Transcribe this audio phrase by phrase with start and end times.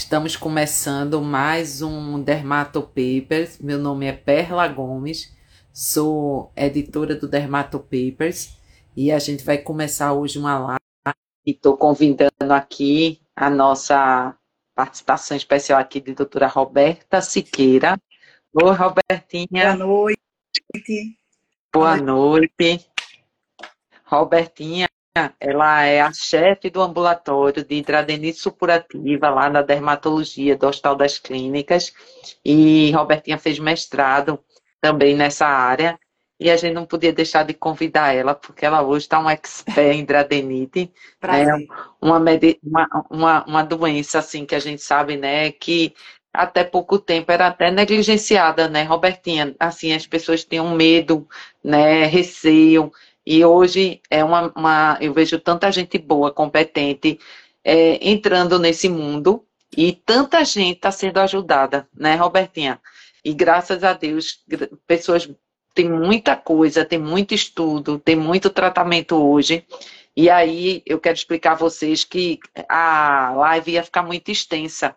[0.00, 3.58] Estamos começando mais um Dermato Papers.
[3.58, 5.36] Meu nome é Perla Gomes,
[5.74, 8.56] sou editora do Dermato Papers
[8.96, 11.14] e a gente vai começar hoje uma live.
[11.46, 14.34] E estou convidando aqui a nossa
[14.74, 18.00] participação especial aqui de doutora Roberta Siqueira.
[18.54, 19.76] Oi, Robertinha.
[19.76, 21.18] Boa noite.
[21.70, 22.90] Boa noite.
[24.06, 24.88] Robertinha,
[25.40, 31.18] ela é a chefe do ambulatório de hidradenite supurativa lá na dermatologia do Hospital das
[31.18, 31.92] Clínicas.
[32.44, 34.38] E Robertinha fez mestrado
[34.80, 35.98] também nessa área.
[36.38, 39.94] E a gente não podia deixar de convidar ela, porque ela hoje está um expert
[39.94, 40.90] em hidradenite.
[41.20, 41.48] Prazer.
[41.48, 41.54] É
[42.00, 42.18] uma,
[42.62, 45.94] uma, uma, uma doença, assim, que a gente sabe, né, que
[46.32, 49.54] até pouco tempo era até negligenciada, né, Robertinha?
[49.60, 51.28] Assim, as pessoas tinham medo,
[51.62, 52.90] né, receio,
[53.26, 57.18] e hoje é uma, uma eu vejo tanta gente boa, competente,
[57.64, 59.44] é, entrando nesse mundo,
[59.76, 62.80] e tanta gente está sendo ajudada, né, Robertinha?
[63.24, 64.40] E graças a Deus,
[64.86, 65.28] pessoas
[65.74, 69.64] tem muita coisa, tem muito estudo, tem muito tratamento hoje.
[70.16, 74.96] E aí eu quero explicar a vocês que a live ia ficar muito extensa.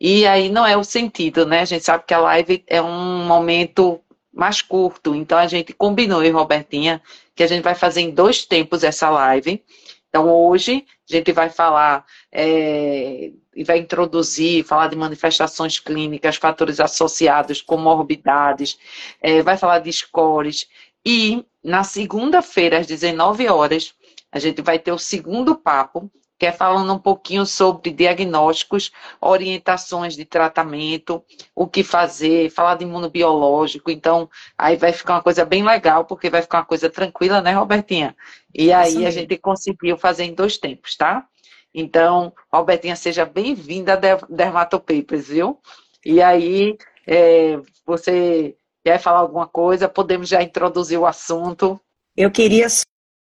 [0.00, 1.60] E aí não é o sentido, né?
[1.60, 4.00] A gente sabe que a live é um momento
[4.32, 5.14] mais curto.
[5.14, 7.02] Então a gente combinou, eu e Robertinha,
[7.34, 9.62] que a gente vai fazer em dois tempos essa live.
[10.08, 16.80] Então hoje a gente vai falar é, e vai introduzir, falar de manifestações clínicas, fatores
[16.80, 18.78] associados, comorbidades,
[19.20, 20.68] é, vai falar de scores.
[21.04, 23.94] E na segunda-feira, às 19 horas,
[24.32, 30.16] a gente vai ter o segundo papo, que é falando um pouquinho sobre diagnósticos, orientações
[30.16, 31.22] de tratamento,
[31.54, 33.90] o que fazer, falar de imunobiológico.
[33.90, 37.52] Então, aí vai ficar uma coisa bem legal, porque vai ficar uma coisa tranquila, né,
[37.52, 38.16] Robertinha?
[38.54, 41.26] E aí a gente conseguiu fazer em dois tempos, tá?
[41.74, 45.60] Então, Robertinha, seja bem-vinda a Dermatopapers, viu?
[46.02, 49.90] E aí, é, você quer falar alguma coisa?
[49.90, 51.78] Podemos já introduzir o assunto.
[52.16, 52.66] Eu queria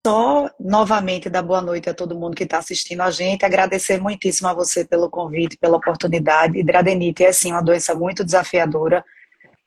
[0.06, 4.48] só novamente dar boa noite a todo mundo que está assistindo a gente, agradecer muitíssimo
[4.48, 6.58] a você pelo convite, pela oportunidade.
[6.58, 9.02] Hidradenite é sim uma doença muito desafiadora,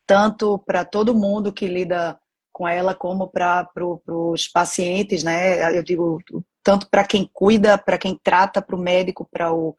[0.05, 2.19] tanto para todo mundo que lida
[2.53, 5.75] com ela, como para pro, os pacientes, né?
[5.75, 6.19] Eu digo
[6.63, 9.75] tanto para quem cuida, para quem trata, para o médico, para o,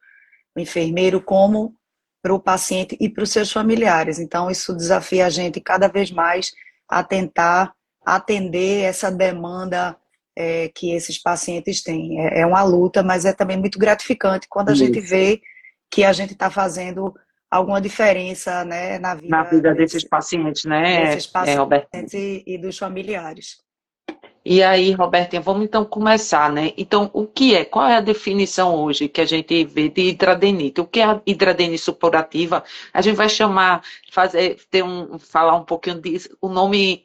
[0.57, 1.75] enfermeiro, como
[2.21, 4.19] para o paciente e para os seus familiares.
[4.19, 6.53] Então, isso desafia a gente cada vez mais
[6.89, 7.73] a tentar
[8.05, 9.97] atender essa demanda
[10.39, 12.21] é, que esses pacientes têm.
[12.21, 14.85] É, é, uma luta, mas é também muito gratificante quando a Isso.
[14.85, 15.41] gente vê
[15.91, 17.13] que a gente está fazendo
[17.51, 22.59] alguma diferença né, na vida, na vida desses, pacientes, né, desses pacientes é, e, e
[22.59, 23.57] dos familiares.
[24.51, 26.73] E aí, Robertinha, vamos então começar, né?
[26.75, 27.67] Então, o que é?
[27.67, 30.81] Qual é a definição hoje que a gente vê de hidradenite?
[30.81, 32.65] O que é a hidradenite supurativa?
[32.95, 37.05] A gente vai chamar, fazer, ter um, falar um pouquinho disso, o nome,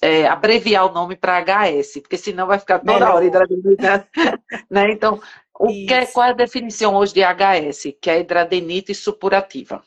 [0.00, 3.16] é, abreviar o nome para HS, porque senão vai ficar toda Melhor.
[3.16, 4.04] hora hidradenite, né?
[4.70, 4.92] né?
[4.92, 5.20] Então,
[5.58, 9.82] o que é, qual é a definição hoje de HS, que é a hidradenite supurativa?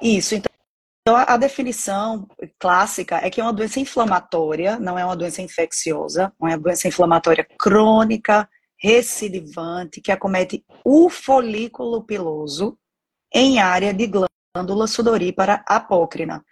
[0.00, 0.52] Isso, então
[1.02, 2.28] então, a definição
[2.60, 6.86] clássica é que é uma doença inflamatória, não é uma doença infecciosa, é uma doença
[6.86, 8.48] inflamatória crônica,
[8.78, 12.78] recidivante, que acomete o folículo piloso
[13.34, 16.44] em área de glândula sudorípara apócrina.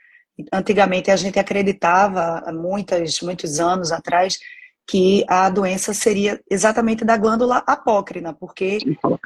[0.53, 4.37] Antigamente a gente acreditava, há muitos, muitos anos atrás,
[4.91, 8.79] que a doença seria exatamente da glândula apócrina, porque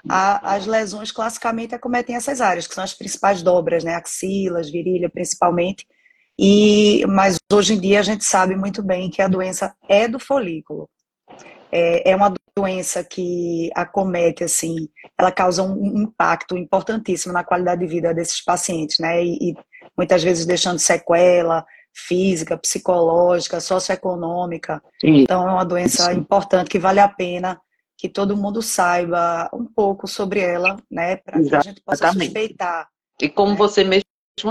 [0.06, 3.94] a, as lesões classicamente acometem essas áreas, que são as principais dobras, né?
[3.94, 5.86] Axilas, virilha principalmente.
[6.38, 10.18] E, mas hoje em dia a gente sabe muito bem que a doença é do
[10.18, 10.86] folículo.
[11.72, 17.86] É, é uma doença que acomete, assim, ela causa um impacto importantíssimo na qualidade de
[17.86, 19.24] vida desses pacientes, né?
[19.24, 19.54] E, e
[19.96, 24.82] muitas vezes deixando sequela, física, psicológica, socioeconômica.
[25.00, 25.22] Sim.
[25.22, 26.18] Então, é uma doença Sim.
[26.18, 27.60] importante que vale a pena
[27.96, 32.88] que todo mundo saiba um pouco sobre ela, né, para que a gente possa suspeitar.
[33.22, 33.56] E como né?
[33.56, 34.04] você mesmo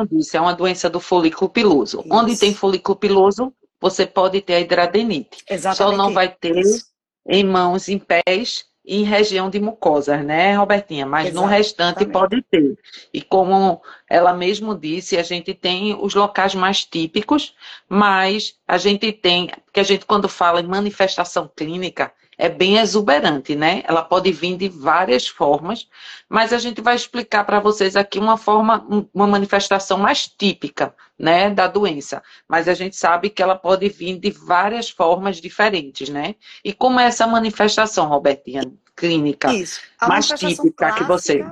[0.09, 1.99] disse, é uma doença do folículo piloso.
[1.99, 2.09] Isso.
[2.09, 5.43] Onde tem folículo piloso, você pode ter a hidradenite.
[5.49, 5.77] Exatamente.
[5.77, 6.85] Só não vai ter isso.
[7.27, 11.05] em mãos, em pés em região de mucosas, né, Robertinha?
[11.05, 11.45] Mas Exatamente.
[11.45, 12.77] no restante pode ter.
[13.13, 17.55] E como ela mesmo disse, a gente tem os locais mais típicos,
[17.87, 23.55] mas a gente tem, porque a gente quando fala em manifestação clínica, é bem exuberante,
[23.55, 23.83] né?
[23.85, 25.87] Ela pode vir de várias formas,
[26.27, 31.49] mas a gente vai explicar para vocês aqui uma forma, uma manifestação mais típica, né,
[31.49, 32.21] da doença.
[32.47, 36.35] Mas a gente sabe que ela pode vir de várias formas diferentes, né?
[36.63, 38.63] E como é essa manifestação, Robertinha,
[38.95, 39.81] clínica, Isso.
[40.01, 41.45] mais típica clássica, que você?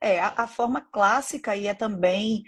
[0.00, 2.44] É, a, a forma clássica e é também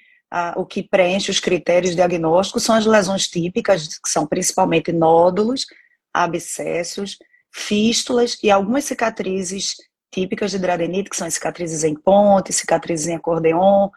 [0.56, 5.66] o que preenche os critérios diagnósticos são as lesões típicas, que são principalmente nódulos,
[6.14, 7.18] abscessos,
[7.52, 9.76] fístulas e algumas cicatrizes
[10.10, 13.88] típicas de dradenite, que são cicatrizes em ponte, cicatrizes em acordeon,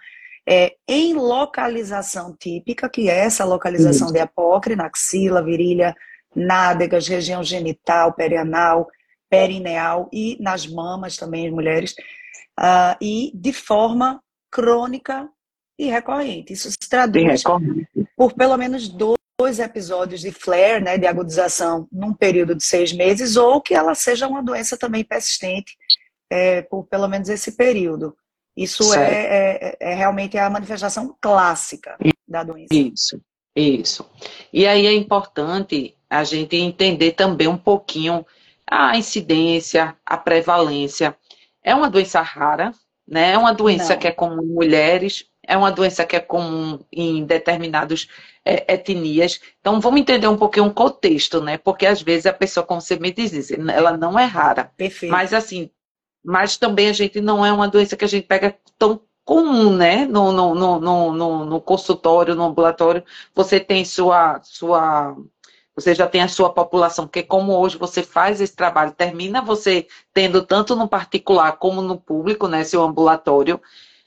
[0.48, 4.14] é, em localização típica, que é essa localização Isso.
[4.14, 5.96] de apócrine, axila, virilha,
[6.36, 8.88] nádegas, região genital, perianal,
[9.30, 11.96] perineal e nas mamas também, as mulheres,
[12.60, 14.22] uh, e de forma
[14.52, 15.30] crônica
[15.78, 16.54] e recorrente.
[16.54, 17.44] Isso se traduz
[18.16, 18.88] por pelo menos
[19.44, 23.94] dois episódios de flare, né, de agudização, num período de seis meses, ou que ela
[23.94, 25.76] seja uma doença também persistente
[26.30, 28.16] é, por pelo menos esse período.
[28.56, 32.74] Isso é, é, é, realmente a manifestação clássica da doença.
[32.74, 33.22] Isso,
[33.54, 34.10] isso.
[34.54, 38.26] E aí é importante a gente entender também um pouquinho
[38.66, 41.18] a incidência, a prevalência.
[41.62, 42.72] É uma doença rara,
[43.06, 43.34] né?
[43.34, 44.00] É uma doença Não.
[44.00, 48.08] que é comum em mulheres, é uma doença que é comum em determinadas
[48.46, 49.40] é, etnias.
[49.60, 51.58] Então, vamos entender um pouquinho o contexto, né?
[51.58, 54.72] Porque às vezes a pessoa, como você me diz, ela não é rara.
[54.78, 55.12] Perfeito.
[55.12, 55.70] Mas assim,
[56.24, 60.06] mas também a gente não é uma doença que a gente pega tão comum, né?
[60.06, 63.04] No, no, no, no, no consultório, no ambulatório,
[63.36, 65.16] você tem sua, sua
[65.76, 69.88] você já tem a sua população, porque como hoje você faz esse trabalho, termina você
[70.14, 73.60] tendo tanto no particular como no público, né, seu ambulatório,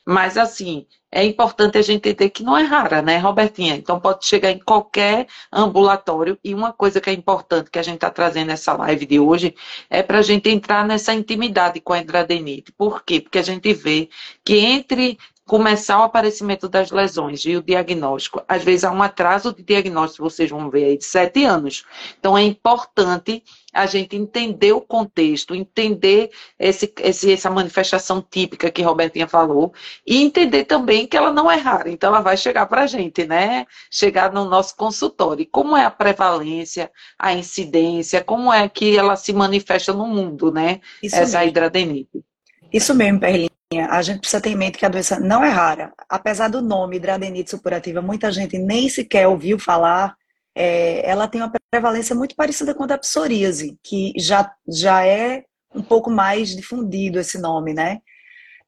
[0.07, 3.75] mas assim, é importante a gente entender que não é rara, né, Robertinha?
[3.75, 6.39] Então pode chegar em qualquer ambulatório.
[6.45, 9.55] E uma coisa que é importante que a gente está trazendo nessa live de hoje
[9.91, 12.71] é para a gente entrar nessa intimidade com a hidradenite.
[12.73, 13.21] Por quê?
[13.21, 14.09] Porque a gente vê
[14.45, 18.43] que entre começar o aparecimento das lesões e o diagnóstico.
[18.49, 21.85] Às vezes há um atraso de diagnóstico, vocês vão ver aí, de sete anos.
[22.19, 28.83] Então é importante a gente entender o contexto, entender esse, esse, essa manifestação típica que
[28.83, 29.73] Robertinha falou
[30.05, 31.89] e entender também que ela não é rara.
[31.91, 33.67] Então ela vai chegar para a gente, né?
[33.89, 35.47] Chegar no nosso consultório.
[35.53, 40.81] Como é a prevalência, a incidência, como é que ela se manifesta no mundo, né?
[41.01, 41.51] Isso essa mesmo.
[41.51, 42.25] hidradenite.
[42.73, 45.93] Isso mesmo, Perlinha a gente precisa ter em mente que a doença não é rara.
[46.09, 50.17] Apesar do nome hidradenite supurativa, muita gente nem sequer ouviu falar.
[50.55, 55.45] É, ela tem uma prevalência muito parecida com a da psoríase, que já, já é
[55.75, 57.99] um pouco mais difundido esse nome, né?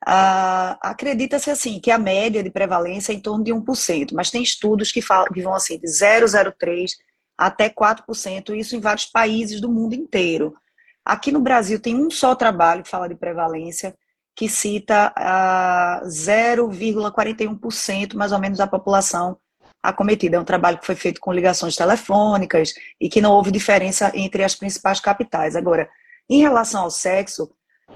[0.05, 4.43] Ah, Acredita-se assim que a média de prevalência é em torno de 1%, mas tem
[4.43, 6.91] estudos que, falam, que vão assim de 0,03%
[7.37, 10.57] até 4%, isso em vários países do mundo inteiro.
[11.05, 13.95] Aqui no Brasil tem um só trabalho que fala de prevalência,
[14.39, 19.37] que cita a 0,41% mais ou menos da população
[19.83, 20.37] acometida.
[20.37, 24.45] É um trabalho que foi feito com ligações telefônicas e que não houve diferença entre
[24.45, 25.57] as principais capitais.
[25.57, 25.91] Agora,
[26.31, 27.51] em relação ao sexo,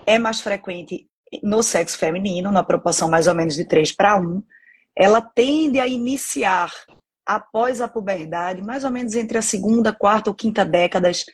[0.05, 1.06] é mais frequente
[1.44, 4.43] no sexo feminino, na proporção mais ou menos de 3 para 1.
[4.97, 6.73] Ela tende a iniciar
[7.25, 11.25] após a puberdade, mais ou menos entre a segunda, quarta ou quinta décadas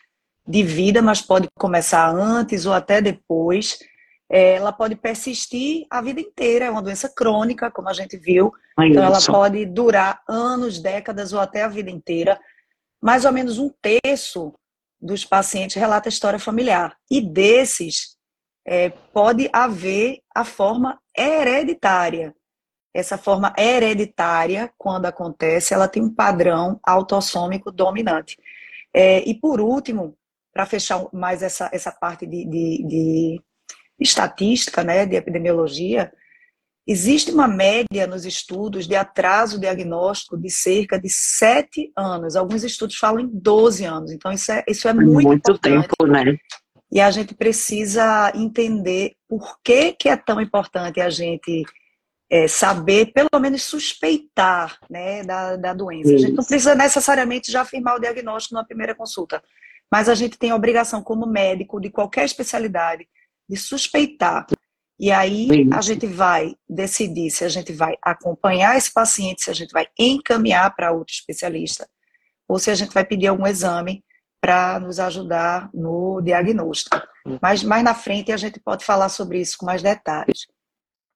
[0.46, 3.78] de vida, mas pode começar antes ou até depois.
[4.30, 8.52] Ela pode persistir a vida inteira, é uma doença crônica, como a gente viu.
[8.78, 12.38] Então, ela pode durar anos, décadas ou até a vida inteira.
[13.02, 14.52] Mais ou menos um terço
[15.00, 16.94] dos pacientes relata história familiar.
[17.10, 18.18] E desses,
[18.66, 22.34] é, pode haver a forma hereditária.
[22.92, 28.36] Essa forma hereditária, quando acontece, ela tem um padrão autossômico dominante.
[28.92, 30.16] É, e por último,
[30.52, 33.42] para fechar mais essa, essa parte de, de, de
[33.98, 36.12] estatística, né, de epidemiologia,
[36.86, 42.34] existe uma média nos estudos de atraso diagnóstico de cerca de sete anos.
[42.34, 44.10] Alguns estudos falam em 12 anos.
[44.10, 45.88] Então, isso é, isso é muito, muito importante.
[45.88, 46.38] tempo, né?
[46.90, 51.64] E a gente precisa entender por que, que é tão importante a gente
[52.30, 56.14] é, saber, pelo menos suspeitar né, da, da doença.
[56.14, 56.24] Isso.
[56.24, 59.42] A gente não precisa necessariamente já afirmar o diagnóstico na primeira consulta,
[59.92, 63.06] mas a gente tem a obrigação, como médico de qualquer especialidade,
[63.48, 64.46] de suspeitar.
[65.00, 69.54] E aí a gente vai decidir se a gente vai acompanhar esse paciente, se a
[69.54, 71.88] gente vai encaminhar para outro especialista,
[72.48, 74.04] ou se a gente vai pedir algum exame
[74.40, 77.00] para nos ajudar no diagnóstico.
[77.40, 80.46] Mas mais na frente a gente pode falar sobre isso com mais detalhes.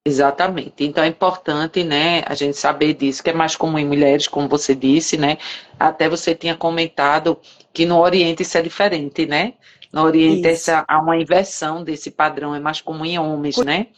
[0.05, 0.85] Exatamente.
[0.85, 4.49] Então é importante, né, a gente saber disso, que é mais comum em mulheres, como
[4.49, 5.39] você disse, né?
[5.79, 7.41] Até você tinha comentado
[7.73, 9.55] que no Oriente isso é diferente, né?
[9.93, 13.89] No Oriente essa, há uma inversão desse padrão, é mais comum em homens, né?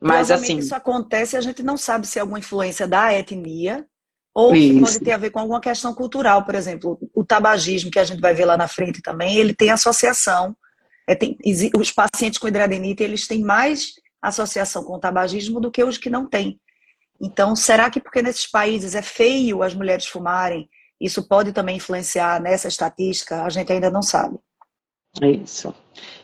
[0.00, 0.58] Mas assim.
[0.58, 3.86] Isso acontece a gente não sabe se é alguma influência da etnia
[4.34, 7.98] ou se pode ter a ver com alguma questão cultural, por exemplo, o tabagismo que
[7.98, 10.56] a gente vai ver lá na frente também, ele tem associação.
[11.08, 11.36] É, tem,
[11.76, 16.10] os pacientes com hidradenite, eles têm mais associação com o tabagismo do que os que
[16.10, 16.60] não têm.
[17.20, 20.68] Então, será que porque nesses países é feio as mulheres fumarem,
[21.00, 23.42] isso pode também influenciar nessa estatística?
[23.42, 24.38] A gente ainda não sabe.
[25.22, 25.74] Isso.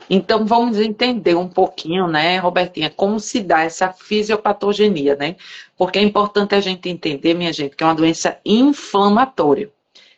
[0.09, 5.37] Então vamos entender um pouquinho, né, Robertinha, como se dá essa fisiopatogenia, né?
[5.77, 9.73] Porque é importante a gente entender, minha gente, que é uma doença inflamatória.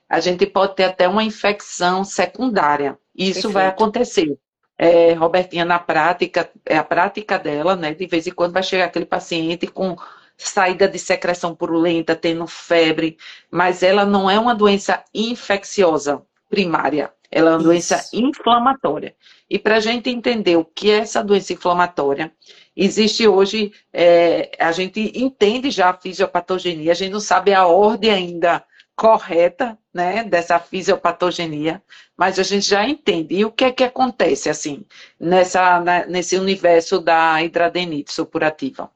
[0.09, 2.99] A gente pode ter até uma infecção secundária.
[3.15, 3.55] Isso Perfeito.
[3.55, 4.39] vai acontecer.
[4.79, 7.95] É, Robertinha, na prática, é a prática dela, né?
[7.95, 9.97] De vez em quando vai chegar aquele paciente com
[10.37, 13.17] saída de secreção purulenta, tendo febre,
[13.51, 17.67] mas ela não é uma doença infecciosa primária, ela é uma Isso.
[17.67, 19.15] doença inflamatória.
[19.49, 22.33] E para a gente entender o que é essa doença inflamatória,
[22.75, 28.11] existe hoje, é, a gente entende já a fisiopatogenia, a gente não sabe a ordem
[28.11, 28.65] ainda
[28.97, 31.83] correta, né, dessa fisiopatogenia,
[32.17, 33.37] mas a gente já entende.
[33.37, 34.85] E o que é que acontece, assim,
[35.21, 38.91] nessa, né, nesse universo da hidradenite supurativa?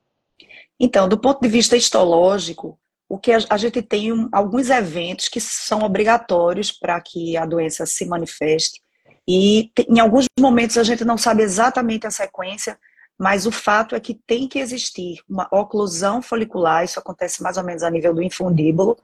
[0.79, 2.79] Então, do ponto de vista histológico,
[3.11, 7.85] o que a, gente tem um, alguns eventos que são obrigatórios para que a doença
[7.85, 8.81] se manifeste.
[9.29, 12.79] E em alguns momentos a gente não sabe exatamente a sequência,
[13.19, 17.65] mas o fato é que tem que existir uma oclusão folicular, isso acontece mais ou
[17.65, 18.97] menos a nível do infundíbulo,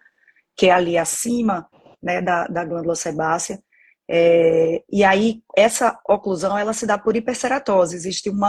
[0.57, 1.69] que é ali acima
[2.03, 3.61] né, da, da glândula sebácea,
[4.09, 7.97] é, e aí, essa oclusão, ela se dá por hiperceratose.
[7.97, 8.41] Existe um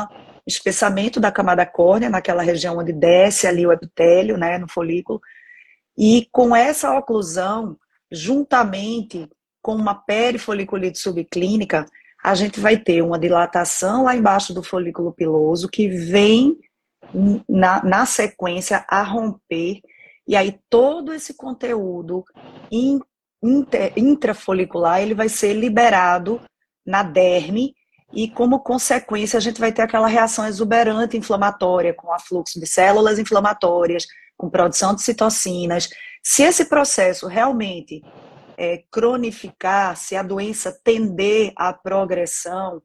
[0.45, 5.19] espessamento da camada córnea, naquela região onde desce ali o epitélio, né, no folículo.
[5.97, 7.77] E com essa oclusão,
[8.11, 9.27] juntamente
[9.61, 11.85] com uma perifoliculite subclínica,
[12.23, 16.57] a gente vai ter uma dilatação lá embaixo do folículo piloso, que vem
[17.47, 19.81] na, na sequência a romper,
[20.27, 22.23] e aí todo esse conteúdo
[23.95, 26.41] intrafolicular, ele vai ser liberado
[26.85, 27.73] na derme.
[28.13, 33.19] E como consequência a gente vai ter aquela reação exuberante inflamatória com afluxo de células
[33.19, 34.05] inflamatórias,
[34.37, 35.89] com produção de citocinas.
[36.23, 38.01] Se esse processo realmente
[38.57, 42.81] é, cronificar, se a doença tender à progressão,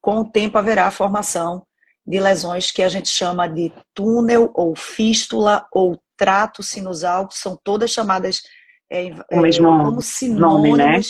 [0.00, 1.66] com o tempo haverá a formação
[2.06, 7.58] de lesões que a gente chama de túnel ou fístula ou trato sinusal, que são
[7.62, 8.42] todas chamadas
[8.90, 11.00] é, mesmo é, como sinônimos, nome, né?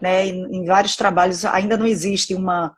[0.00, 2.74] né em, em, vários trabalhos ainda não existe uma.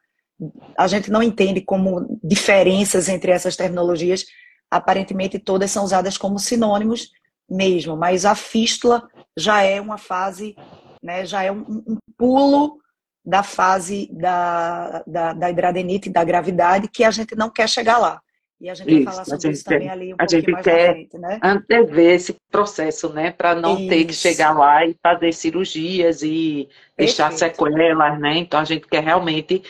[0.76, 4.24] A gente não entende como diferenças entre essas terminologias.
[4.70, 7.10] Aparentemente, todas são usadas como sinônimos
[7.48, 10.54] mesmo, mas a fístula já é uma fase,
[11.02, 12.78] né, já é um, um pulo
[13.25, 18.20] da fase da, da, da hidradenite, da gravidade, que a gente não quer chegar lá.
[18.60, 20.92] E a gente isso, vai falar sobre isso também ali um a gente mais quer
[20.92, 21.38] frente, né?
[21.42, 23.30] antever esse processo, né?
[23.30, 23.88] Para não isso.
[23.88, 26.96] ter que chegar lá e fazer cirurgias e Perfeito.
[26.96, 28.38] deixar sequelas, né?
[28.38, 29.62] Então a gente quer realmente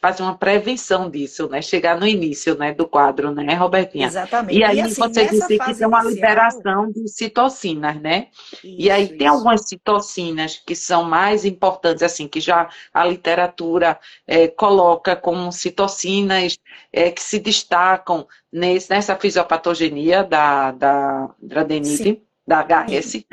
[0.00, 1.60] fazer uma prevenção disso, né?
[1.60, 4.06] Chegar no início, né, do quadro, né, Robertinha?
[4.06, 4.58] Exatamente.
[4.58, 6.14] E aí e assim, você disse que tem uma inicial...
[6.14, 8.28] liberação de citocinas, né?
[8.62, 9.16] Isso, e aí isso.
[9.16, 15.50] tem algumas citocinas que são mais importantes, assim, que já a literatura é, coloca como
[15.50, 16.58] citocinas
[16.92, 21.96] é, que se destacam nesse, nessa fisiopatogenia da, da, da adenite.
[21.96, 23.24] Sim da HS.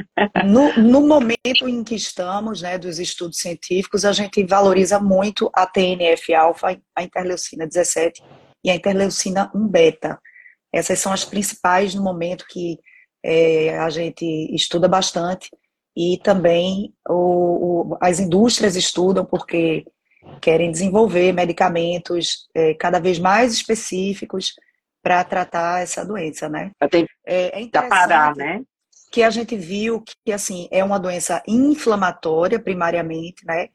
[0.45, 5.67] No, no, momento em que estamos, né, dos estudos científicos, a gente valoriza muito a
[5.67, 8.23] TNF-alfa, a interleucina 17
[8.63, 10.19] e a interleucina 1-beta.
[10.73, 12.79] Essas são as principais no momento que
[13.23, 15.49] é, a gente estuda bastante
[15.95, 19.85] e também o, o, as indústrias estudam porque
[20.41, 24.53] querem desenvolver medicamentos é, cada vez mais específicos
[25.03, 26.71] para tratar essa doença, né?
[27.25, 27.89] É, é interessante.
[27.89, 28.63] parar, né?
[29.13, 33.67] Que a gente viu que, assim, é uma doença inflamatória, primariamente, né?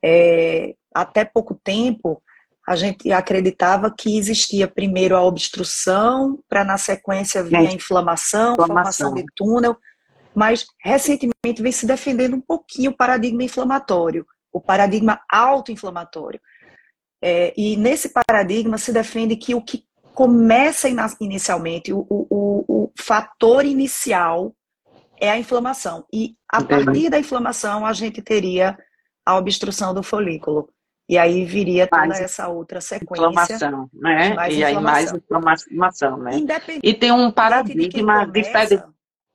[0.00, 2.22] É, até pouco tempo,
[2.64, 8.66] a gente acreditava que existia primeiro a obstrução, para na sequência vir a inflamação, inflamação,
[8.66, 9.76] formação de túnel,
[10.32, 16.40] mas recentemente vem se defendendo um pouquinho o paradigma inflamatório, o paradigma autoinflamatório.
[17.20, 19.84] É, e nesse paradigma se defende que o que
[20.14, 24.54] começa inicialmente, o, o, o fator inicial
[25.20, 26.04] é a inflamação.
[26.12, 26.84] E a Entendi.
[26.84, 28.76] partir da inflamação, a gente teria
[29.24, 30.68] a obstrução do folículo.
[31.08, 33.26] E aí viria toda mais essa outra sequência.
[33.26, 34.34] Inflamação, né?
[34.34, 36.32] Mais e aí mais inflamação, né?
[36.82, 38.84] E tem um paradigma diferente.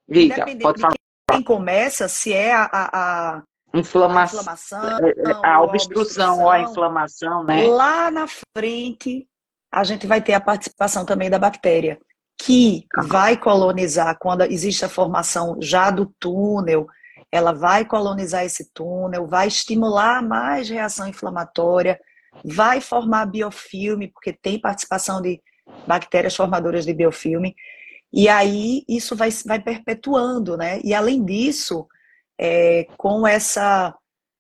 [0.07, 0.95] Diga, pode falar.
[1.31, 3.43] Quem começa, se é a, a, a
[3.77, 7.67] inflamação, a, inflamação, é, é, a obstrução ou a inflamação, né?
[7.67, 8.25] Lá na
[8.57, 9.27] frente,
[9.71, 12.00] a gente vai ter a participação também da bactéria
[12.41, 16.88] que vai colonizar, quando existe a formação já do túnel,
[17.31, 22.00] ela vai colonizar esse túnel, vai estimular mais reação inflamatória,
[22.43, 25.41] vai formar biofilme, porque tem participação de,
[25.86, 27.55] bactérias formadoras de biofilme.
[28.12, 30.79] E aí isso vai, vai perpetuando, né?
[30.84, 31.88] E além disso,
[32.39, 33.93] é, com essa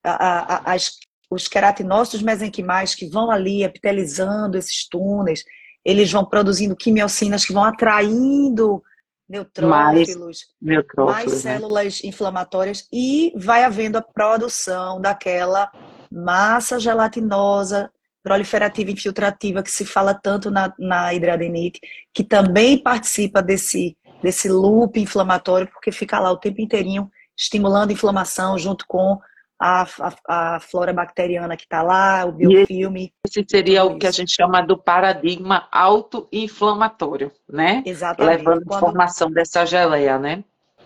[0.03, 0.93] a, a, as,
[1.29, 5.43] os queratinócitos mesenquimais que vão ali epitelizando esses túneis,
[5.83, 8.83] eles vão produzindo quimiocinas que vão atraindo
[9.27, 11.37] neutrófilos, mais, mais né?
[11.37, 12.09] células né?
[12.09, 15.71] inflamatórias e vai havendo a produção daquela
[16.11, 17.91] massa gelatinosa
[18.23, 21.79] proliferativa infiltrativa que se fala tanto na, na hidradenite,
[22.13, 27.93] que também participa desse, desse loop inflamatório, porque fica lá o tempo inteirinho estimulando a
[27.93, 29.17] inflamação junto com
[29.59, 33.13] a, a, a flora bacteriana que está lá, o biofilme.
[33.27, 37.83] Esse seria o que a gente chama do paradigma autoinflamatório, né?
[37.85, 38.37] Exatamente.
[38.37, 38.79] Levando Quando...
[38.79, 40.43] formação dessa geleia, né?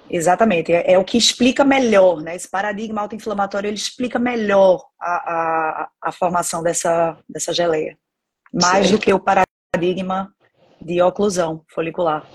[0.10, 2.36] Exatamente, é, é, o que explica melhor, né?
[2.36, 7.98] Esse paradigma autoinflamatório, ele explica melhor a, a, a formação dessa, dessa geleia.
[8.54, 8.92] Mais certo.
[8.92, 10.34] do que o paradigma
[10.82, 12.28] de oclusão folicular.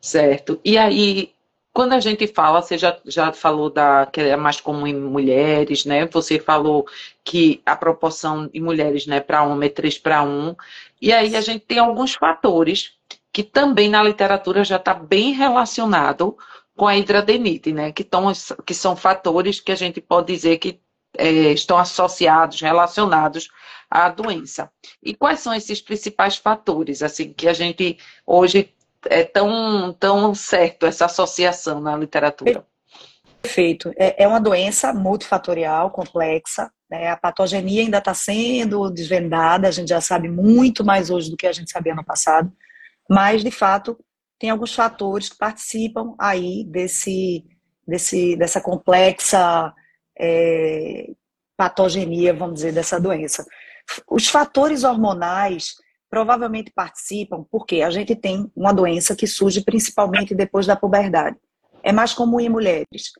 [0.00, 0.60] Certo.
[0.64, 1.32] E aí,
[1.80, 5.86] quando a gente fala, você já, já falou da que é mais comum em mulheres,
[5.86, 6.04] né?
[6.08, 6.86] Você falou
[7.24, 10.54] que a proporção de mulheres, né, para homem é 3 para 1.
[11.00, 12.92] E aí a gente tem alguns fatores
[13.32, 16.36] que também na literatura já está bem relacionado
[16.76, 17.92] com a hidradenite, né?
[17.92, 18.30] Que, tão,
[18.66, 20.78] que são fatores que a gente pode dizer que
[21.16, 23.48] é, estão associados, relacionados
[23.90, 24.70] à doença.
[25.02, 27.96] E quais são esses principais fatores, assim, que a gente
[28.26, 28.74] hoje
[29.06, 32.64] é tão, tão certo essa associação na literatura.
[33.40, 33.92] Perfeito.
[33.96, 36.70] É, é uma doença multifatorial, complexa.
[36.90, 37.08] Né?
[37.08, 41.46] A patogenia ainda está sendo desvendada, a gente já sabe muito mais hoje do que
[41.46, 42.52] a gente sabia no passado,
[43.08, 43.98] mas, de fato,
[44.38, 47.44] tem alguns fatores que participam aí desse,
[47.86, 49.72] desse, dessa complexa
[50.18, 51.10] é,
[51.56, 53.44] patogenia, vamos dizer, dessa doença.
[54.08, 55.74] Os fatores hormonais
[56.10, 61.36] provavelmente participam porque a gente tem uma doença que surge principalmente depois da puberdade.
[61.82, 63.12] É mais comum em mulheres.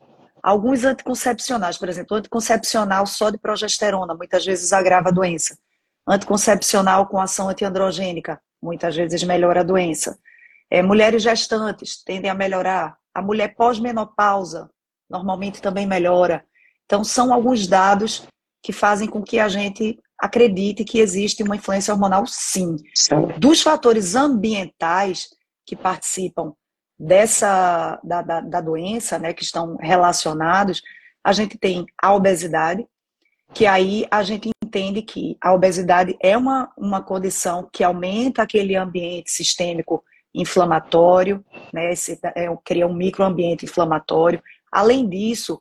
[0.42, 5.56] Alguns anticoncepcionais, por exemplo, anticoncepcional só de progesterona, muitas vezes agrava a doença.
[6.06, 10.18] Anticoncepcional com ação antiandrogênica, muitas vezes melhora a doença.
[10.70, 12.96] É, mulheres gestantes tendem a melhorar.
[13.14, 14.70] A mulher pós-menopausa
[15.08, 16.44] normalmente também melhora.
[16.86, 18.26] Então, são alguns dados
[18.62, 22.76] que fazem com que a gente acredite que existe uma influência hormonal, sim.
[22.94, 23.14] sim.
[23.38, 25.28] Dos fatores ambientais
[25.66, 26.52] que participam
[26.98, 30.82] dessa da, da, da, doença, né, que estão relacionados,
[31.24, 32.86] a gente tem a obesidade,
[33.54, 38.76] que aí a gente entende que a obesidade é uma, uma condição que aumenta aquele
[38.76, 40.04] ambiente sistêmico
[40.34, 44.42] inflamatório, né, esse, é, cria um microambiente inflamatório.
[44.70, 45.60] Além disso,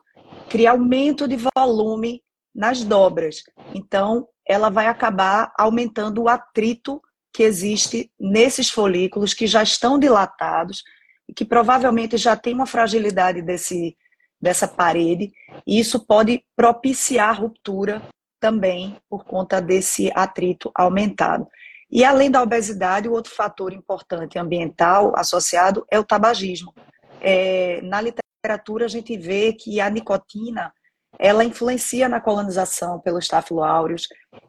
[0.49, 2.21] cria aumento de volume
[2.53, 3.43] nas dobras.
[3.73, 6.99] Então, ela vai acabar aumentando o atrito
[7.31, 10.83] que existe nesses folículos que já estão dilatados
[11.27, 13.95] e que provavelmente já tem uma fragilidade desse,
[14.41, 15.31] dessa parede,
[15.67, 18.01] e isso pode propiciar ruptura
[18.39, 21.47] também por conta desse atrito aumentado.
[21.91, 26.73] E além da obesidade, o outro fator importante ambiental associado é o tabagismo.
[27.21, 30.73] É, na literatura, a gente vê que a nicotina
[31.17, 33.61] ela influencia na colonização pelos Staphylo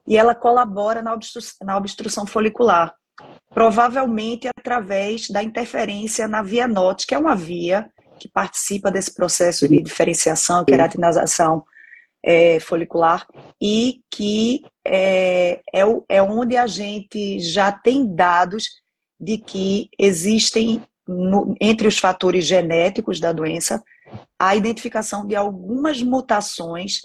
[0.06, 2.94] e ela colabora na obstrução, na obstrução folicular,
[3.52, 9.66] provavelmente através da interferência na via NOT, que é uma via que participa desse processo
[9.66, 11.64] de diferenciação, queratinização
[12.22, 13.26] é, folicular,
[13.60, 18.68] e que é, é, é onde a gente já tem dados
[19.18, 23.82] de que existem, no, entre os fatores genéticos da doença,
[24.38, 27.00] a identificação de algumas mutações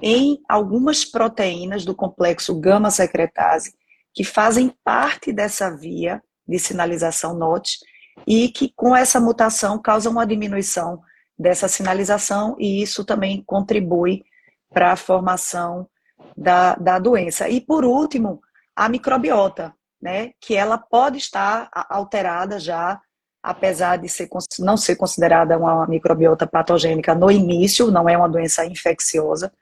[0.00, 3.74] em algumas proteínas do complexo gama-secretase
[4.14, 7.78] que fazem parte dessa via de sinalização NOT
[8.26, 11.00] e que com essa mutação causam uma diminuição
[11.38, 14.24] dessa sinalização e isso também contribui
[14.70, 15.88] para a formação
[16.36, 17.48] da, da doença.
[17.48, 18.40] E por último,
[18.74, 23.00] a microbiota, né, que ela pode estar alterada já
[23.42, 28.64] apesar de ser, não ser considerada uma microbiota patogênica no início, não é uma doença
[28.66, 29.52] infecciosa,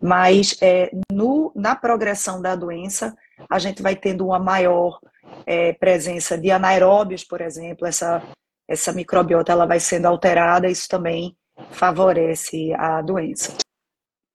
[0.00, 3.14] mas é, no, na progressão da doença,
[3.48, 4.98] a gente vai tendo uma maior
[5.46, 8.22] é, presença de anaeróbios, por exemplo, essa,
[8.66, 11.36] essa microbiota ela vai sendo alterada, isso também
[11.70, 13.56] favorece a doença.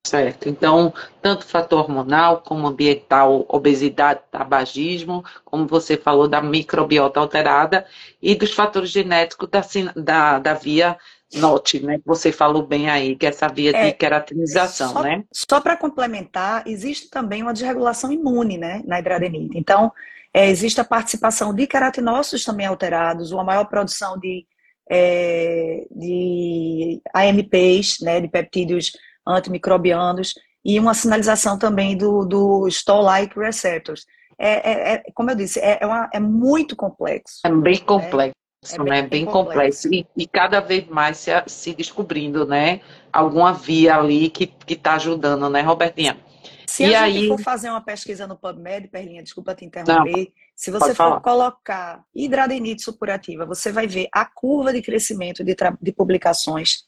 [0.06, 0.48] Certo.
[0.48, 7.86] Então, tanto fator hormonal como ambiental, obesidade, tabagismo, como você falou da microbiota alterada
[8.22, 9.62] e dos fatores genéticos da,
[9.96, 10.96] da, da via
[11.34, 12.00] NOT, né?
[12.06, 15.24] Você falou bem aí, que é essa via é, de queratinização, só, né?
[15.34, 19.58] Só para complementar, existe também uma desregulação imune, né, na hidradenite.
[19.58, 19.92] Então,
[20.38, 24.46] É, existe a participação de queratinócitos também alterados, uma maior produção de,
[24.92, 28.92] é, de AMPs, né, de peptídeos
[29.28, 30.34] antimicrobianos,
[30.64, 34.06] e uma sinalização também do, do Toll-like receptors.
[34.38, 37.42] É, é, é, como eu disse, é, é, uma, é muito complexo.
[37.46, 37.86] É bem né?
[37.86, 38.36] complexo.
[38.74, 39.02] É bem, né?
[39.04, 39.94] bem complexo.
[39.94, 42.82] E, e, cada vez mais se, se descobrindo, né?
[43.14, 46.18] Alguma via ali que está ajudando, né, Robertinha?
[46.66, 47.14] Se e a aí...
[47.14, 51.22] gente for fazer uma pesquisa no PubMed, Perlinha, desculpa te interromper, Não, se você for
[51.22, 56.85] colocar hidradenite supurativa, você vai ver a curva de crescimento de, de publicações,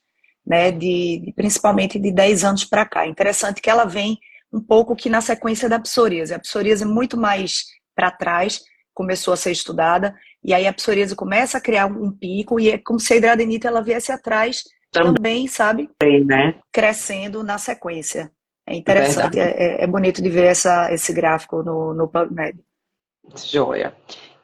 [0.48, 3.06] né, de, de, principalmente de 10 anos para cá.
[3.06, 4.18] Interessante que ela vem
[4.52, 6.34] um pouco que na sequência da psoríase.
[6.34, 8.62] A psoríase é muito mais para trás,
[8.94, 12.78] começou a ser estudada, e aí a psoríase começa a criar um pico, e é
[12.78, 15.90] como se a hidradenite ela viesse atrás também, também sabe?
[16.00, 16.56] Também, né?
[16.72, 18.32] Crescendo na sequência.
[18.66, 22.58] É interessante, é, é, é, bonito de ver essa, esse gráfico no, no PubMed.
[23.36, 23.94] Joia.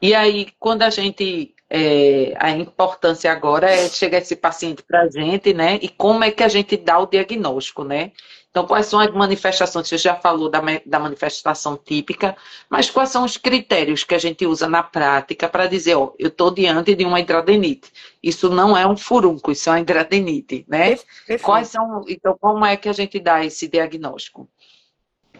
[0.01, 1.52] E aí, quando a gente.
[1.75, 5.79] É, a importância agora é chegar esse paciente para a gente, né?
[5.81, 8.11] E como é que a gente dá o diagnóstico, né?
[8.51, 9.87] Então, quais são as manifestações?
[9.87, 12.37] Você já falou da, da manifestação típica,
[12.69, 16.27] mas quais são os critérios que a gente usa na prática para dizer, ó, eu
[16.27, 17.91] estou diante de uma hidradenite.
[18.21, 20.89] Isso não é um furúnculo, isso é uma hidradenite, né?
[20.89, 21.41] Perfeito.
[21.41, 24.47] Quais são, então, como é que a gente dá esse diagnóstico?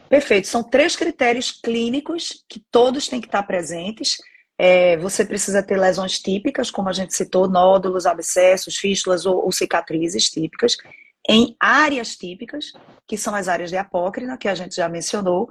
[0.09, 0.47] Perfeito.
[0.47, 4.17] São três critérios clínicos que todos têm que estar presentes.
[4.65, 9.51] É, você precisa ter lesões típicas, como a gente citou, nódulos, abscessos, fístulas ou, ou
[9.51, 10.77] cicatrizes típicas
[11.27, 12.71] em áreas típicas,
[13.05, 15.49] que são as áreas de apócrina, que a gente já mencionou,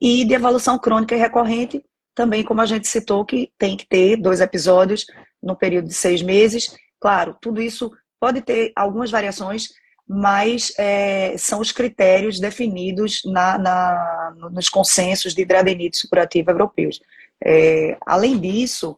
[0.00, 4.16] e de evolução crônica e recorrente, também como a gente citou, que tem que ter
[4.16, 5.04] dois episódios
[5.42, 6.74] no período de seis meses.
[6.98, 9.68] Claro, tudo isso pode ter algumas variações,
[10.08, 16.98] mas é, são os critérios definidos na, na, nos consensos de hidradenite supurativa europeus.
[17.44, 18.96] É, além disso,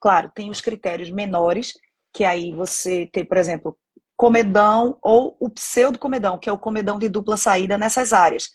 [0.00, 1.72] claro, tem os critérios menores,
[2.12, 3.76] que aí você tem, por exemplo,
[4.16, 8.50] comedão ou o pseudo-comedão, que é o comedão de dupla saída nessas áreas.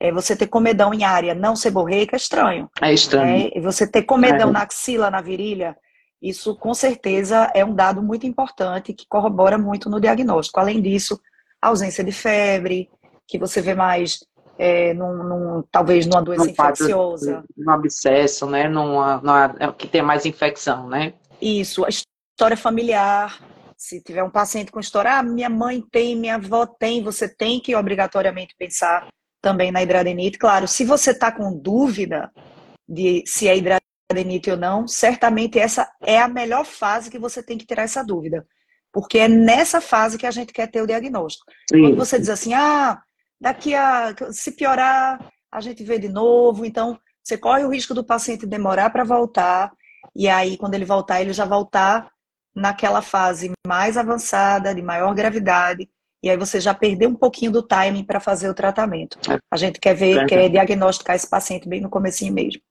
[0.00, 2.68] É, você ter comedão em área não seborreica é estranho.
[2.82, 3.50] É estranho.
[3.54, 4.52] É, você ter comedão é.
[4.52, 5.76] na axila, na virilha,
[6.20, 10.58] isso com certeza é um dado muito importante que corrobora muito no diagnóstico.
[10.58, 11.20] Além disso,
[11.62, 12.90] ausência de febre,
[13.26, 14.18] que você vê mais
[14.58, 17.44] é, num, num, talvez numa doença infecciosa.
[17.56, 18.68] Num abscesso, né?
[18.68, 21.14] Numa, numa, é, que tem mais infecção, né?
[21.40, 23.40] Isso, a história familiar,
[23.76, 27.60] se tiver um paciente com história, ah, minha mãe tem, minha avó tem, você tem
[27.60, 29.08] que obrigatoriamente pensar
[29.42, 30.38] também na hidradenite.
[30.38, 32.30] Claro, se você está com dúvida
[32.88, 37.58] de se é hidradenite ou não, certamente essa é a melhor fase que você tem
[37.58, 38.46] que tirar essa dúvida.
[38.92, 41.44] Porque é nessa fase que a gente quer ter o diagnóstico.
[41.68, 41.82] Sim.
[41.82, 43.02] Quando você diz assim, ah,
[43.40, 44.14] daqui a.
[44.30, 45.18] se piorar,
[45.50, 49.72] a gente vê de novo, então você corre o risco do paciente demorar para voltar,
[50.14, 52.10] e aí, quando ele voltar, ele já voltar
[52.54, 55.88] naquela fase mais avançada, de maior gravidade,
[56.22, 59.18] e aí você já perdeu um pouquinho do timing para fazer o tratamento.
[59.30, 59.38] É.
[59.50, 60.26] A gente quer ver, é.
[60.26, 62.62] quer diagnosticar esse paciente bem no comecinho mesmo.